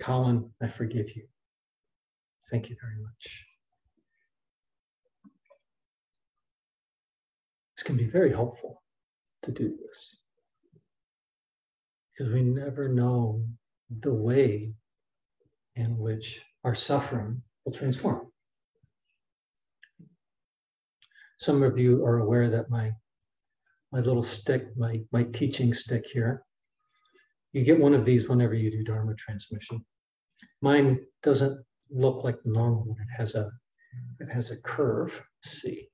Colin, 0.00 0.50
I 0.62 0.68
forgive 0.68 1.14
you. 1.14 1.24
Thank 2.50 2.68
you 2.68 2.76
very 2.80 3.00
much. 3.02 3.46
This 7.76 7.84
can 7.84 7.96
be 7.96 8.06
very 8.06 8.32
helpful 8.32 8.82
to 9.42 9.52
do 9.52 9.76
this 9.76 10.16
because 12.12 12.32
we 12.32 12.42
never 12.42 12.88
know 12.88 13.42
the 14.00 14.12
way 14.12 14.74
in 15.76 15.96
which 15.96 16.42
our 16.64 16.74
suffering 16.74 17.42
will 17.64 17.72
transform. 17.72 18.26
Some 21.38 21.62
of 21.62 21.78
you 21.78 22.04
are 22.04 22.18
aware 22.18 22.50
that 22.50 22.68
my 22.68 22.92
my 23.92 24.00
little 24.00 24.22
stick, 24.22 24.76
my, 24.76 25.00
my 25.12 25.24
teaching 25.24 25.74
stick 25.74 26.06
here, 26.12 26.42
you 27.52 27.64
get 27.64 27.80
one 27.80 27.94
of 27.94 28.04
these 28.04 28.28
whenever 28.28 28.54
you 28.54 28.70
do 28.70 28.84
Dharma 28.84 29.14
transmission. 29.14 29.84
Mine 30.62 31.00
doesn't 31.22 31.64
look 31.90 32.22
like 32.22 32.40
the 32.42 32.50
normal. 32.50 32.84
one. 32.84 32.96
It 33.00 33.16
has 33.16 33.34
a 33.34 33.50
it 34.20 34.28
has 34.30 34.52
a 34.52 34.60
curve. 34.60 35.10
Let's 35.44 35.60
see. 35.60 35.88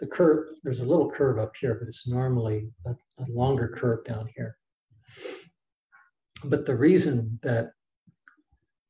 The 0.00 0.06
curve, 0.06 0.48
there's 0.64 0.80
a 0.80 0.84
little 0.86 1.10
curve 1.10 1.38
up 1.38 1.52
here, 1.58 1.76
but 1.78 1.88
it's 1.88 2.08
normally 2.08 2.68
a, 2.84 2.90
a 2.90 3.26
longer 3.28 3.68
curve 3.78 4.04
down 4.04 4.28
here. 4.36 4.56
But 6.44 6.66
the 6.66 6.76
reason 6.76 7.38
that 7.42 7.70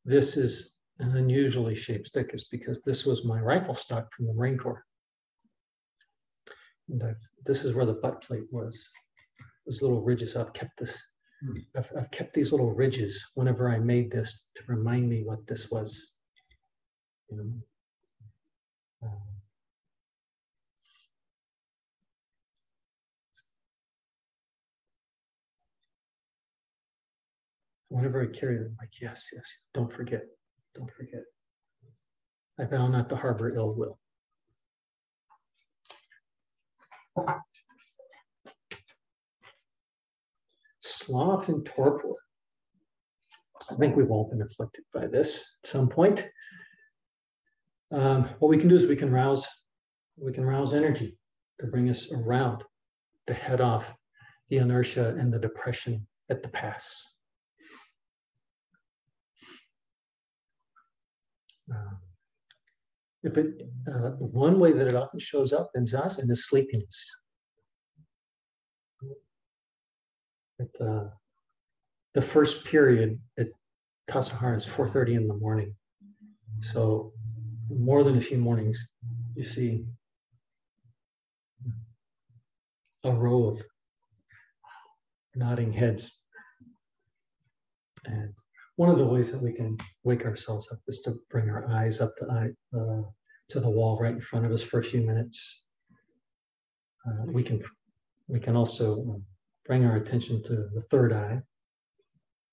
this 0.05 0.37
is 0.37 0.75
an 0.99 1.17
unusually 1.17 1.75
shaped 1.75 2.09
stick 2.09 2.31
is 2.33 2.45
because 2.45 2.81
this 2.83 3.05
was 3.05 3.25
my 3.25 3.41
rifle 3.41 3.75
stock 3.75 4.13
from 4.15 4.27
the 4.27 4.33
Marine 4.33 4.57
Corps. 4.57 4.85
And 6.89 7.03
I've, 7.03 7.17
this 7.45 7.65
is 7.65 7.75
where 7.75 7.87
the 7.87 7.95
butt 7.95 8.23
plate 8.23 8.47
was. 8.51 8.89
Those 9.67 9.83
little 9.83 10.03
ridges. 10.03 10.37
I've 10.37 10.53
kept 10.53 10.79
this. 10.79 11.01
Hmm. 11.45 11.59
I've, 11.77 11.93
I've 11.99 12.11
kept 12.11 12.35
these 12.35 12.53
little 12.53 12.73
ridges 12.73 13.25
whenever 13.35 13.69
I 13.69 13.79
made 13.79 14.11
this 14.11 14.45
to 14.57 14.63
remind 14.69 15.09
me 15.09 15.23
what 15.25 15.47
this 15.47 15.71
was. 15.71 16.13
You 17.31 17.39
know. 17.39 17.53
Um, 19.03 19.37
whenever 27.89 28.23
I 28.23 28.27
carry 28.27 28.59
them, 28.59 28.77
like, 28.79 28.91
yes, 29.01 29.27
yes, 29.33 29.45
don't 29.75 29.93
forget, 29.93 30.23
don't 30.75 30.91
forget. 30.93 31.23
I 32.59 32.65
vow 32.65 32.87
not 32.89 33.09
to 33.11 33.17
harbor 33.17 33.55
ill 33.55 33.75
will. 33.77 33.99
Sloth 40.81 41.49
and 41.49 41.65
torpor. 41.65 42.13
I 43.71 43.75
think 43.77 43.97
we've 43.97 44.11
all 44.11 44.29
been 44.29 44.43
afflicted 44.43 44.85
by 44.93 45.07
this 45.07 45.45
at 45.63 45.71
some 45.71 45.89
point. 45.89 46.29
Um, 47.93 48.29
what 48.39 48.49
we 48.49 48.59
can 48.59 48.69
do 48.69 48.77
is 48.77 48.87
we 48.87 48.97
can 48.97 49.13
rouse, 49.13 49.47
we 50.17 50.33
can 50.33 50.45
rouse 50.45 50.75
energy 50.75 51.19
to 51.61 51.67
bring 51.67 51.89
us 51.89 52.11
around, 52.13 52.65
to 53.27 53.35
head 53.35 53.61
off 53.61 53.95
the 54.49 54.59
inertia 54.59 55.17
and 55.19 55.33
the 55.33 55.39
depression 55.39 56.07
at 56.31 56.43
the 56.43 56.49
pass. 56.49 57.15
Um, 61.71 61.99
it, 63.35 63.63
uh, 63.93 64.11
one 64.19 64.59
way 64.61 64.73
that 64.73 64.87
it 64.87 64.95
often 64.95 65.19
shows 65.19 65.53
up 65.53 65.71
in 65.75 65.85
zazen 65.85 66.31
is 66.31 66.47
sleepiness. 66.47 67.21
At, 70.61 70.81
uh, 70.81 71.09
the 72.15 72.23
first 72.23 72.65
period 72.65 73.17
at 73.39 73.49
Tassajara 74.09 74.57
is 74.57 74.67
4.30 74.67 75.17
in 75.17 75.29
the 75.29 75.35
morning. 75.35 75.75
So 76.61 77.13
more 77.69 78.05
than 78.05 78.17
a 78.17 78.21
few 78.21 78.39
mornings, 78.39 78.79
you 79.35 79.43
see 79.43 79.85
a 83.05 83.13
row 83.13 83.45
of 83.49 83.63
nodding 85.35 85.73
heads. 85.73 86.11
And 88.07 88.33
one 88.77 88.89
of 88.89 88.99
the 88.99 89.07
ways 89.07 89.33
that 89.33 89.43
we 89.43 89.53
can 89.53 89.77
wake 90.05 90.25
ourselves 90.25 90.69
up 90.71 90.79
is 90.89 91.01
to 91.03 91.19
bring 91.31 91.51
our 91.51 91.69
eyes 91.71 92.01
up 92.01 92.17
to, 92.19 92.27
eye, 92.31 92.51
uh, 92.79 93.03
to 93.49 93.61
the 93.61 93.71
wall 93.71 93.99
right 94.01 94.15
in 94.15 94.21
front 94.21 94.45
of 94.45 94.53
us 94.53 94.63
for 94.63 94.81
a 94.81 94.85
few 94.85 95.01
minutes. 95.01 95.63
Uh, 97.07 97.25
we 97.27 97.43
can 97.43 97.63
we 98.29 98.41
can 98.41 98.57
also 98.57 99.21
bring 99.65 99.85
our 99.85 99.97
attention 99.97 100.43
to 100.45 100.57
the 100.75 100.83
third 100.91 101.13
eye. 101.13 101.41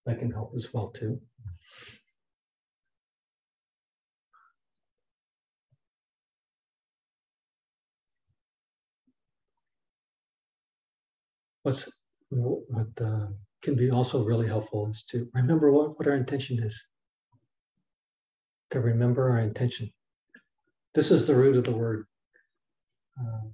That 0.06 0.19
can 0.19 0.32
help 0.32 0.53
as 0.56 0.73
well 0.73 0.89
too. 0.89 1.19
What's 11.63 11.89
what 12.29 12.88
uh, 13.01 13.27
can 13.62 13.75
be 13.75 13.89
also 13.89 14.23
really 14.23 14.47
helpful 14.47 14.89
is 14.89 15.03
to 15.06 15.29
remember 15.34 15.71
what, 15.71 15.97
what 15.97 16.08
our 16.08 16.15
intention 16.15 16.62
is. 16.62 16.88
To 18.71 18.82
remember 18.82 19.29
our 19.29 19.39
intention. 19.39 19.89
This 20.93 21.12
is 21.12 21.25
the 21.25 21.36
root 21.36 21.58
of 21.58 21.63
the 21.63 21.71
word 21.71 22.06
uh, 23.19 23.47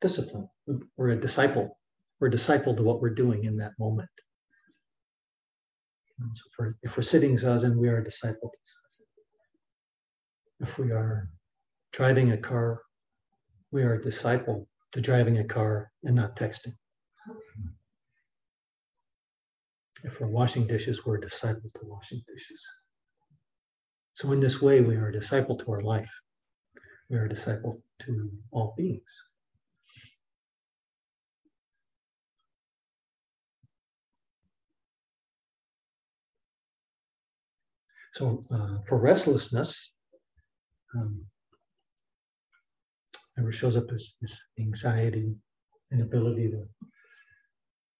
discipline. 0.00 0.48
We're 0.96 1.10
a 1.10 1.16
disciple. 1.16 1.78
We're 2.20 2.28
a 2.28 2.30
disciple 2.30 2.74
to 2.76 2.82
what 2.82 3.00
we're 3.00 3.14
doing 3.14 3.44
in 3.44 3.56
that 3.58 3.72
moment. 3.78 4.10
So 6.34 6.42
for, 6.56 6.76
if 6.82 6.96
we're 6.96 7.02
sitting 7.04 7.36
zazen, 7.36 7.76
we 7.76 7.88
are 7.88 7.98
a 7.98 8.04
disciple 8.04 8.52
If 10.60 10.78
we 10.78 10.90
are 10.90 11.28
driving 11.92 12.32
a 12.32 12.36
car, 12.36 12.82
we 13.70 13.82
are 13.82 13.94
a 13.94 14.02
disciple 14.02 14.68
to 14.92 15.00
driving 15.00 15.38
a 15.38 15.44
car 15.44 15.92
and 16.02 16.16
not 16.16 16.36
texting. 16.36 16.74
If 20.04 20.20
we're 20.20 20.28
washing 20.28 20.66
dishes, 20.66 21.04
we're 21.04 21.18
a 21.18 21.20
disciple 21.20 21.70
to 21.74 21.80
washing 21.82 22.22
dishes. 22.26 22.64
So, 24.18 24.32
in 24.32 24.40
this 24.40 24.60
way, 24.60 24.80
we 24.80 24.96
are 24.96 25.10
a 25.10 25.12
disciple 25.12 25.54
to 25.54 25.70
our 25.70 25.80
life. 25.80 26.10
We 27.08 27.18
are 27.18 27.26
a 27.26 27.28
disciple 27.28 27.80
to 28.00 28.28
all 28.50 28.74
beings. 28.76 29.00
So, 38.14 38.42
uh, 38.50 38.78
for 38.88 38.98
restlessness, 38.98 39.92
um, 40.96 41.24
it 43.36 43.54
shows 43.54 43.76
up 43.76 43.92
as, 43.94 44.16
as 44.24 44.36
anxiety, 44.58 45.36
inability 45.92 46.50
to, 46.50 46.64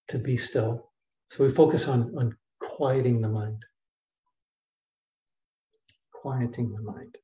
to 0.09 0.19
be 0.19 0.37
still. 0.37 0.91
So 1.31 1.45
we 1.45 1.51
focus 1.53 1.87
on, 1.87 2.13
on 2.19 2.37
quieting 2.59 3.21
the 3.21 3.29
mind, 3.29 3.65
quieting 6.21 6.73
the 6.73 6.83
mind. 6.83 7.17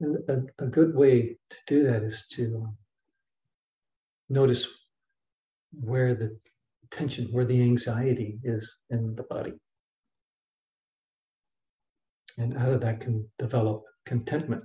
And 0.00 0.18
a, 0.28 0.64
a 0.64 0.66
good 0.66 0.94
way 0.94 1.36
to 1.50 1.56
do 1.66 1.84
that 1.84 2.02
is 2.02 2.26
to 2.32 2.66
notice 4.28 4.66
where 5.72 6.14
the 6.14 6.36
tension, 6.90 7.28
where 7.30 7.44
the 7.44 7.62
anxiety 7.62 8.38
is 8.42 8.76
in 8.90 9.14
the 9.14 9.22
body. 9.24 9.52
And 12.38 12.56
out 12.56 12.72
of 12.72 12.80
that 12.80 13.00
can 13.00 13.28
develop 13.38 13.84
contentment. 14.04 14.64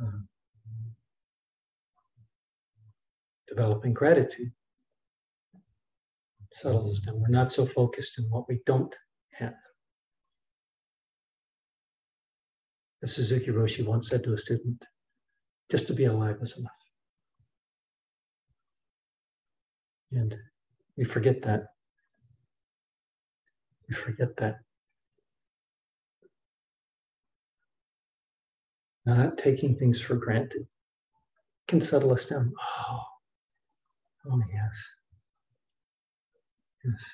um, 0.00 0.29
developing 3.50 3.92
gratitude 3.92 4.52
settles 6.54 6.90
us 6.90 7.04
down. 7.04 7.20
We're 7.20 7.28
not 7.28 7.52
so 7.52 7.66
focused 7.66 8.18
on 8.18 8.24
what 8.30 8.48
we 8.48 8.60
don't 8.64 8.94
have. 9.32 9.54
As 13.02 13.14
Suzuki 13.14 13.50
Roshi 13.50 13.84
once 13.84 14.08
said 14.08 14.24
to 14.24 14.34
a 14.34 14.38
student, 14.38 14.84
just 15.70 15.86
to 15.88 15.92
be 15.92 16.04
alive 16.04 16.36
is 16.40 16.56
enough. 16.58 16.72
And 20.12 20.36
we 20.96 21.04
forget 21.04 21.42
that. 21.42 21.66
We 23.88 23.94
forget 23.94 24.36
that. 24.38 24.60
not 29.06 29.38
taking 29.38 29.74
things 29.74 30.00
for 30.00 30.14
granted 30.14 30.66
can 31.66 31.80
settle 31.80 32.12
us 32.12 32.26
down. 32.26 32.52
Oh, 32.88 33.02
oh 34.26 34.40
yes. 34.52 34.84
Yes. 36.84 37.04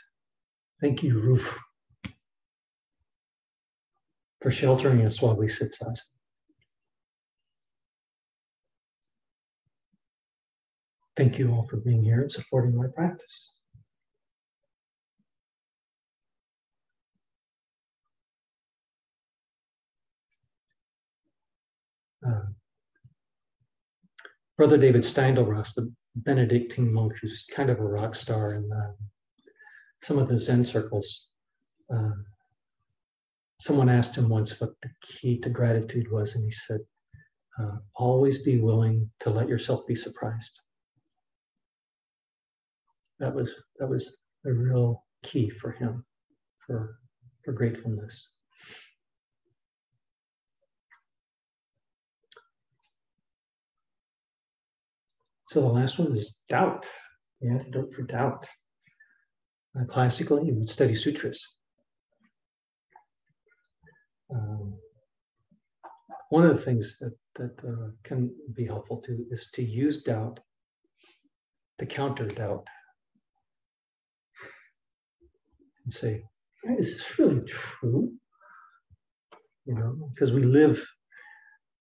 Thank 0.80 1.02
you, 1.02 1.18
roof, 1.18 1.60
for 4.40 4.50
sheltering 4.50 5.04
us 5.04 5.20
while 5.20 5.36
we 5.36 5.48
sit 5.48 5.72
zazen. 5.72 6.02
Thank 11.16 11.38
you 11.38 11.50
all 11.52 11.62
for 11.62 11.78
being 11.78 12.04
here 12.04 12.20
and 12.20 12.30
supporting 12.30 12.76
my 12.76 12.86
practice. 12.94 13.54
Uh, 22.26 22.42
Brother 24.58 24.76
David 24.76 25.02
Steindl-Rast, 25.02 25.76
the 25.76 25.92
Benedictine 26.16 26.92
monk 26.92 27.12
who's 27.20 27.46
kind 27.50 27.70
of 27.70 27.78
a 27.78 27.84
rock 27.84 28.14
star 28.14 28.54
in 28.54 28.70
uh, 28.72 28.92
some 30.02 30.18
of 30.18 30.28
the 30.28 30.38
Zen 30.38 30.64
circles. 30.64 31.28
Uh, 31.92 32.10
someone 33.60 33.88
asked 33.88 34.16
him 34.16 34.28
once 34.28 34.60
what 34.60 34.70
the 34.82 34.90
key 35.02 35.38
to 35.40 35.50
gratitude 35.50 36.10
was, 36.10 36.34
and 36.34 36.44
he 36.44 36.50
said, 36.50 36.80
uh, 37.58 37.76
always 37.94 38.42
be 38.42 38.58
willing 38.58 39.10
to 39.20 39.30
let 39.30 39.48
yourself 39.48 39.86
be 39.86 39.94
surprised. 39.94 40.60
That 43.18 43.34
was 43.34 43.54
that 43.78 43.88
was 43.88 44.18
a 44.44 44.52
real 44.52 45.04
key 45.22 45.48
for 45.48 45.70
him 45.70 46.04
for 46.66 46.98
for 47.44 47.52
gratefulness. 47.52 48.32
So 55.48 55.60
the 55.60 55.68
last 55.68 55.98
one 55.98 56.12
is 56.16 56.34
doubt. 56.48 56.86
The 57.40 57.50
antidote 57.50 57.94
for 57.94 58.02
doubt. 58.02 58.48
Uh, 59.78 59.84
classically, 59.84 60.46
you 60.46 60.54
would 60.54 60.68
study 60.68 60.94
sutras. 60.94 61.54
Um, 64.34 64.78
one 66.30 66.46
of 66.46 66.56
the 66.56 66.62
things 66.62 66.98
that 66.98 67.14
that 67.36 67.64
uh, 67.64 67.90
can 68.02 68.34
be 68.54 68.64
helpful 68.64 69.00
to 69.02 69.26
is 69.30 69.48
to 69.52 69.62
use 69.62 70.02
doubt 70.02 70.40
to 71.78 71.86
counter 71.86 72.26
doubt 72.26 72.66
and 75.84 75.92
say, 75.92 76.24
"Is 76.64 76.96
this 76.96 77.18
really 77.18 77.42
true?" 77.42 78.14
You 79.66 79.74
know, 79.74 80.08
because 80.12 80.32
we 80.32 80.42
live 80.42 80.84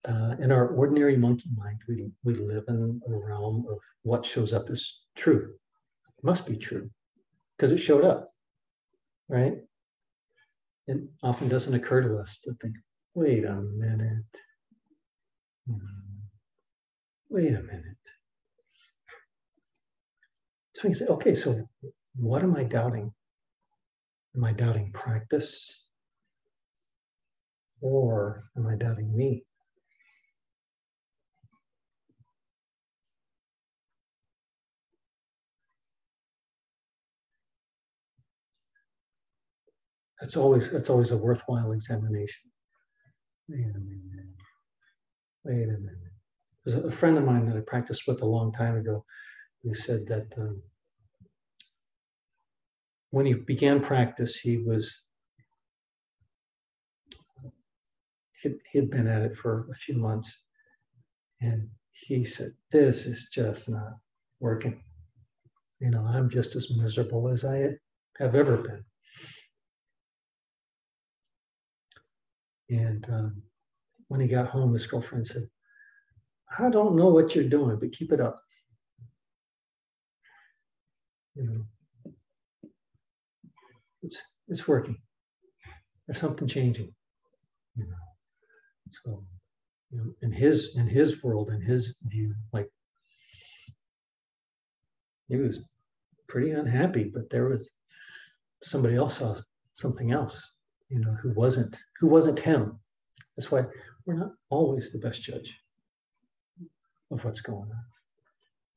uh, 0.08 0.36
in 0.40 0.52
our 0.52 0.68
ordinary 0.68 1.18
monkey 1.18 1.50
mind, 1.56 1.80
we, 1.88 2.12
we 2.24 2.36
live 2.36 2.64
in 2.68 3.02
a 3.08 3.12
realm 3.12 3.66
of 3.70 3.78
what 4.04 4.26
shows 4.26 4.54
up 4.54 4.70
as 4.70 5.02
true. 5.16 5.56
It 6.18 6.24
must 6.24 6.46
be 6.46 6.58
true 6.58 6.90
because 7.58 7.72
it 7.72 7.78
showed 7.78 8.06
up, 8.06 8.30
right? 9.28 9.56
It 10.88 10.98
often 11.24 11.50
doesn't 11.50 11.74
occur 11.74 12.02
to 12.02 12.18
us 12.18 12.40
to 12.42 12.54
think, 12.62 12.76
wait 13.16 13.46
a 13.46 13.56
minute. 13.56 14.24
Hmm. 15.68 15.78
Wait 17.30 17.54
a 17.54 17.62
minute. 17.62 17.98
So 20.76 20.88
you 20.88 20.94
say, 20.94 21.06
okay, 21.06 21.34
so 21.34 21.68
what 22.16 22.44
am 22.44 22.56
I 22.56 22.64
doubting? 22.64 23.12
Am 24.36 24.44
I 24.44 24.52
doubting 24.52 24.92
practice? 24.92 25.88
Or 27.82 28.44
am 28.58 28.68
I 28.68 28.76
doubting 28.76 29.16
me? 29.16 29.46
That's 40.26 40.38
always 40.38 40.72
that's 40.72 40.90
always 40.90 41.12
a 41.12 41.18
worthwhile 41.18 41.72
examination. 41.74 42.50
Wait 43.48 43.60
a 43.60 43.78
minute. 43.78 44.26
Wait 45.44 45.66
a 45.66 45.78
minute. 45.78 46.14
There's 46.66 46.84
a 46.84 46.90
friend 46.90 47.20
of 47.20 47.26
mine 47.26 47.46
that 47.46 47.56
I 47.56 47.60
practiced 47.60 48.08
with 48.08 48.24
a 48.24 48.26
long 48.26 48.52
time 48.52 48.76
ago 48.76 49.06
who 49.62 49.76
said 49.76 50.08
that 50.08 50.34
um, 50.36 50.64
when 53.12 53.28
he 53.28 53.36
began 53.36 53.80
practice, 53.82 54.36
he 54.36 54.58
was 54.58 55.04
he 58.42 58.50
had 58.74 58.90
been 58.90 59.06
at 59.06 59.22
it 59.22 59.38
for 59.38 59.68
a 59.72 59.76
few 59.76 59.96
months, 59.96 60.42
and 61.40 61.70
he 61.92 62.26
said, 62.26 62.54
"This 62.72 63.06
is 63.06 63.30
just 63.32 63.70
not 63.70 63.94
working. 64.40 64.82
You 65.80 65.92
know, 65.92 66.04
I'm 66.04 66.32
just 66.32 66.56
as 66.56 66.76
miserable 66.76 67.30
as 67.30 67.46
I 67.46 67.78
have 68.18 68.34
ever 68.34 68.58
been." 68.58 68.84
And 72.70 73.06
um, 73.10 73.42
when 74.08 74.20
he 74.20 74.28
got 74.28 74.48
home, 74.48 74.74
his 74.74 74.88
girlfriend 74.88 75.28
said, 75.28 75.44
I 76.58 76.70
don't 76.70 76.96
know 76.96 77.10
what 77.10 77.36
you're 77.36 77.50
doing, 77.50 77.78
but 77.80 77.92
keep 77.92 78.12
it 78.12 78.22
up. 78.22 78.40
You 81.36 81.44
know, 81.44 82.12
it's 84.04 84.22
it's 84.48 84.68
working. 84.68 84.98
There's 86.08 86.20
something 86.20 86.48
changing. 86.48 86.94
You 87.76 87.86
know, 87.86 87.96
so 88.90 89.26
you 89.92 89.98
know, 89.98 90.14
in 90.22 90.32
his 90.32 90.78
in 90.78 90.88
his 90.88 91.22
world, 91.24 91.50
in 91.50 91.62
his 91.62 91.98
view, 92.04 92.34
like 92.54 92.70
he 95.28 95.36
was 95.36 95.70
pretty 96.28 96.52
unhappy, 96.52 97.12
but 97.14 97.30
there 97.30 97.50
was 97.50 97.70
somebody 98.64 98.96
else 98.96 99.18
saw 99.18 99.36
something 99.74 100.12
else 100.12 100.55
you 100.90 101.00
know, 101.00 101.16
who 101.22 101.32
wasn't 101.34 101.80
who 102.00 102.08
wasn't 102.08 102.40
him. 102.40 102.80
That's 103.36 103.52
why 103.52 103.66
we're 104.06 104.16
not 104.16 104.34
always 104.50 104.92
the 104.92 105.00
best 105.00 105.24
judge 105.24 105.58
of 107.12 107.24
what's 107.24 107.42
going 107.42 107.70
on. 107.70 107.86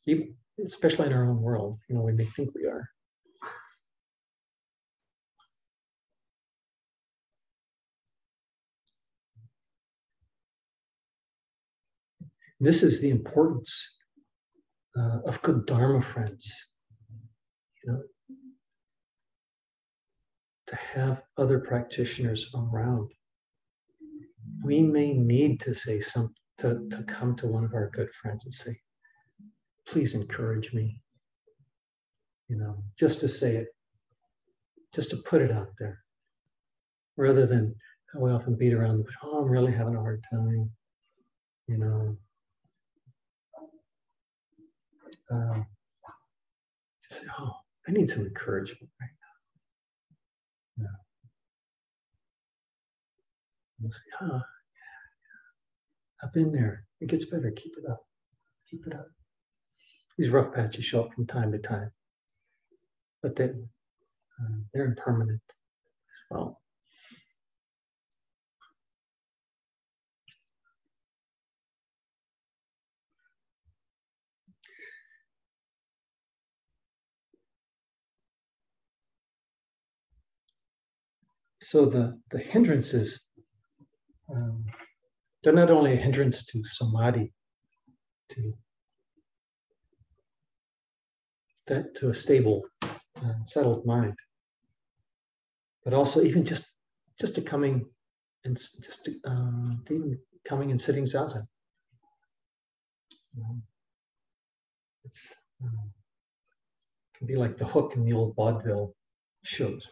Even, 0.06 0.34
especially 0.64 1.06
in 1.06 1.12
our 1.12 1.28
own 1.28 1.40
world, 1.40 1.78
you 1.88 1.94
know, 1.94 2.02
we 2.02 2.12
may 2.12 2.24
think 2.24 2.50
we 2.54 2.66
are. 2.66 2.88
This 12.60 12.82
is 12.82 13.00
the 13.00 13.10
importance 13.10 13.72
uh, 14.98 15.20
of 15.26 15.40
good 15.42 15.64
Dharma 15.66 16.02
friends. 16.02 16.68
You 17.84 17.92
know, 17.92 18.02
to 20.68 20.76
have 20.76 21.22
other 21.38 21.58
practitioners 21.58 22.54
around. 22.54 23.10
We 24.62 24.82
may 24.82 25.14
need 25.14 25.60
to 25.60 25.74
say 25.74 26.00
some 26.00 26.34
to, 26.58 26.86
to 26.90 27.02
come 27.04 27.36
to 27.36 27.46
one 27.46 27.64
of 27.64 27.74
our 27.74 27.90
good 27.90 28.10
friends 28.12 28.44
and 28.44 28.54
say, 28.54 28.78
please 29.86 30.14
encourage 30.14 30.72
me. 30.74 31.00
You 32.48 32.56
know, 32.56 32.82
just 32.98 33.20
to 33.20 33.28
say 33.28 33.56
it, 33.56 33.68
just 34.94 35.10
to 35.10 35.16
put 35.16 35.42
it 35.42 35.52
out 35.52 35.72
there. 35.78 36.00
Rather 37.16 37.46
than 37.46 37.74
how 38.12 38.20
we 38.20 38.30
often 38.30 38.56
beat 38.56 38.72
around 38.72 39.06
oh, 39.22 39.42
I'm 39.42 39.50
really 39.50 39.72
having 39.72 39.96
a 39.96 40.00
hard 40.00 40.24
time. 40.30 40.70
You 41.66 41.78
know. 41.78 42.16
Um, 45.30 45.66
just 47.06 47.22
say, 47.22 47.28
oh, 47.38 47.52
I 47.86 47.92
need 47.92 48.08
some 48.08 48.22
encouragement 48.22 48.90
right 49.00 49.17
And 53.80 53.92
say, 53.92 54.00
oh, 54.22 54.40
I've 56.22 56.32
been 56.32 56.52
there. 56.52 56.84
It 57.00 57.08
gets 57.08 57.26
better. 57.26 57.50
Keep 57.50 57.74
it 57.78 57.90
up. 57.90 58.00
Keep 58.70 58.86
it 58.86 58.94
up. 58.94 59.06
These 60.16 60.30
rough 60.30 60.52
patches 60.52 60.84
show 60.84 61.04
up 61.04 61.12
from 61.12 61.26
time 61.26 61.52
to 61.52 61.58
time, 61.58 61.92
but 63.22 63.36
they, 63.36 63.44
uh, 63.44 64.58
they're 64.74 64.86
impermanent 64.86 65.42
as 65.48 66.20
well. 66.30 66.60
so 81.68 81.84
the, 81.84 82.18
the 82.30 82.38
hindrances, 82.38 83.27
um, 84.30 84.64
they're 85.42 85.52
not 85.52 85.70
only 85.70 85.92
a 85.92 85.96
hindrance 85.96 86.44
to 86.46 86.64
samadhi, 86.64 87.32
to 88.30 88.54
that 91.66 91.94
to 91.96 92.10
a 92.10 92.14
stable, 92.14 92.64
uh, 92.82 93.44
settled 93.46 93.86
mind, 93.86 94.14
but 95.84 95.94
also 95.94 96.22
even 96.22 96.44
just 96.44 96.66
just 97.20 97.34
to 97.34 97.40
coming 97.40 97.86
and 98.44 98.56
just 98.56 99.08
even 99.08 100.18
coming 100.44 100.70
and 100.70 100.80
sitting 100.80 101.04
zazen. 101.04 101.42
It's 105.04 105.34
um, 105.62 105.90
can 107.14 107.26
be 107.26 107.36
like 107.36 107.56
the 107.56 107.64
hook 107.64 107.94
in 107.96 108.04
the 108.04 108.12
old 108.12 108.34
vaudeville 108.36 108.94
shows 109.44 109.88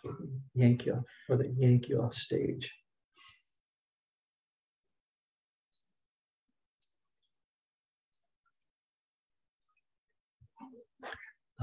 yank 0.54 0.86
you 0.86 0.94
off, 0.94 1.04
or 1.28 1.36
they 1.36 1.52
yank 1.56 1.88
you 1.88 2.00
off 2.02 2.14
stage. 2.14 2.72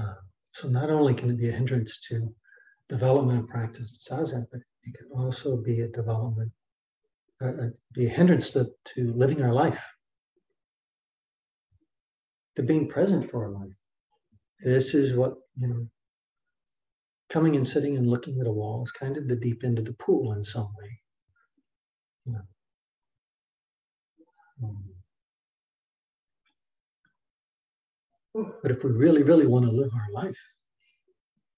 Uh, 0.00 0.14
so 0.52 0.68
not 0.68 0.90
only 0.90 1.14
can 1.14 1.30
it 1.30 1.38
be 1.38 1.48
a 1.48 1.52
hindrance 1.52 2.00
to 2.08 2.34
development 2.88 3.40
of 3.40 3.48
practice 3.48 3.98
zazen, 4.08 4.46
but 4.50 4.60
it 4.84 4.94
can 4.94 5.08
also 5.14 5.56
be 5.56 5.80
a 5.80 5.88
development, 5.88 6.52
uh, 7.42 7.48
uh, 7.48 7.68
be 7.92 8.06
a 8.06 8.10
hindrance 8.10 8.50
to, 8.50 8.68
to 8.84 9.12
living 9.14 9.42
our 9.42 9.52
life, 9.52 9.82
to 12.56 12.62
being 12.62 12.88
present 12.88 13.30
for 13.30 13.44
our 13.44 13.50
life. 13.50 13.74
This 14.60 14.94
is 14.94 15.14
what, 15.14 15.34
you 15.56 15.68
know, 15.68 15.88
coming 17.30 17.56
and 17.56 17.66
sitting 17.66 17.96
and 17.96 18.08
looking 18.08 18.40
at 18.40 18.46
a 18.46 18.52
wall 18.52 18.82
is 18.84 18.92
kind 18.92 19.16
of 19.16 19.28
the 19.28 19.36
deep 19.36 19.64
end 19.64 19.78
of 19.78 19.84
the 19.84 19.94
pool 19.94 20.32
in 20.32 20.44
some 20.44 20.72
way. 20.78 21.00
You 22.26 22.32
know. 22.34 22.40
um, 24.62 24.93
but 28.34 28.70
if 28.70 28.82
we 28.82 28.90
really, 28.90 29.22
really 29.22 29.46
want 29.46 29.64
to 29.64 29.70
live 29.70 29.90
our 29.94 30.24
life, 30.24 30.38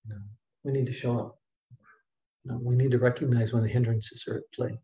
you 0.04 0.14
know, 0.14 0.20
we 0.62 0.72
need 0.72 0.86
to 0.86 0.92
show 0.92 1.18
up. 1.18 1.38
You 2.44 2.52
know, 2.52 2.60
we 2.62 2.76
need 2.76 2.90
to 2.90 2.98
recognize 2.98 3.52
when 3.52 3.62
the 3.62 3.68
hindrances 3.68 4.26
are 4.28 4.36
at 4.36 4.52
play. 4.54 4.78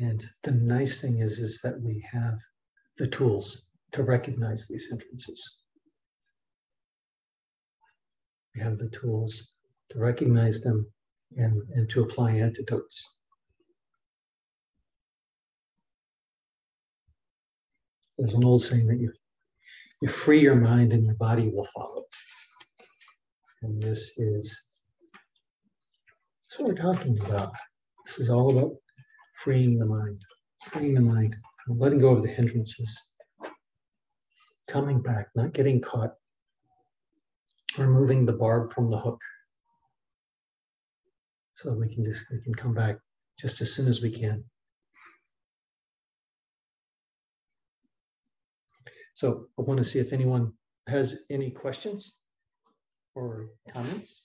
And 0.00 0.26
the 0.42 0.52
nice 0.52 1.00
thing 1.00 1.20
is, 1.20 1.38
is 1.38 1.60
that 1.62 1.80
we 1.80 2.04
have 2.10 2.38
the 2.96 3.06
tools 3.06 3.66
to 3.92 4.02
recognize 4.02 4.66
these 4.66 4.86
hindrances. 4.88 5.58
We 8.54 8.62
have 8.62 8.78
the 8.78 8.88
tools 8.88 9.52
to 9.90 9.98
recognize 9.98 10.62
them 10.62 10.90
and, 11.36 11.62
and 11.74 11.88
to 11.90 12.02
apply 12.02 12.32
antidotes. 12.32 13.19
There's 18.20 18.34
an 18.34 18.44
old 18.44 18.60
saying 18.60 18.86
that 18.88 19.00
you, 19.00 19.10
you 20.02 20.08
free 20.08 20.40
your 20.40 20.54
mind 20.54 20.92
and 20.92 21.06
your 21.06 21.14
body 21.14 21.48
will 21.48 21.64
follow. 21.74 22.04
And 23.62 23.82
this 23.82 24.18
is 24.18 24.66
what 26.58 26.68
we're 26.68 26.74
talking 26.74 27.18
about. 27.22 27.52
This 28.04 28.18
is 28.18 28.28
all 28.28 28.50
about 28.50 28.72
freeing 29.36 29.78
the 29.78 29.86
mind, 29.86 30.20
freeing 30.64 30.92
the 30.92 31.00
mind, 31.00 31.34
letting 31.66 31.98
go 31.98 32.10
of 32.10 32.22
the 32.22 32.28
hindrances, 32.28 32.94
coming 34.68 35.00
back, 35.00 35.28
not 35.34 35.54
getting 35.54 35.80
caught, 35.80 36.12
removing 37.78 38.26
the 38.26 38.34
barb 38.34 38.70
from 38.74 38.90
the 38.90 38.98
hook. 38.98 39.22
So 41.56 41.70
that 41.70 41.78
we 41.78 41.88
can 41.88 42.04
just 42.04 42.26
we 42.30 42.42
can 42.42 42.54
come 42.54 42.74
back 42.74 42.96
just 43.38 43.62
as 43.62 43.72
soon 43.72 43.88
as 43.88 44.02
we 44.02 44.10
can. 44.10 44.44
So 49.20 49.48
I 49.58 49.62
want 49.64 49.76
to 49.76 49.84
see 49.84 49.98
if 49.98 50.14
anyone 50.14 50.50
has 50.86 51.24
any 51.28 51.50
questions 51.50 52.16
or 53.14 53.50
comments. 53.70 54.22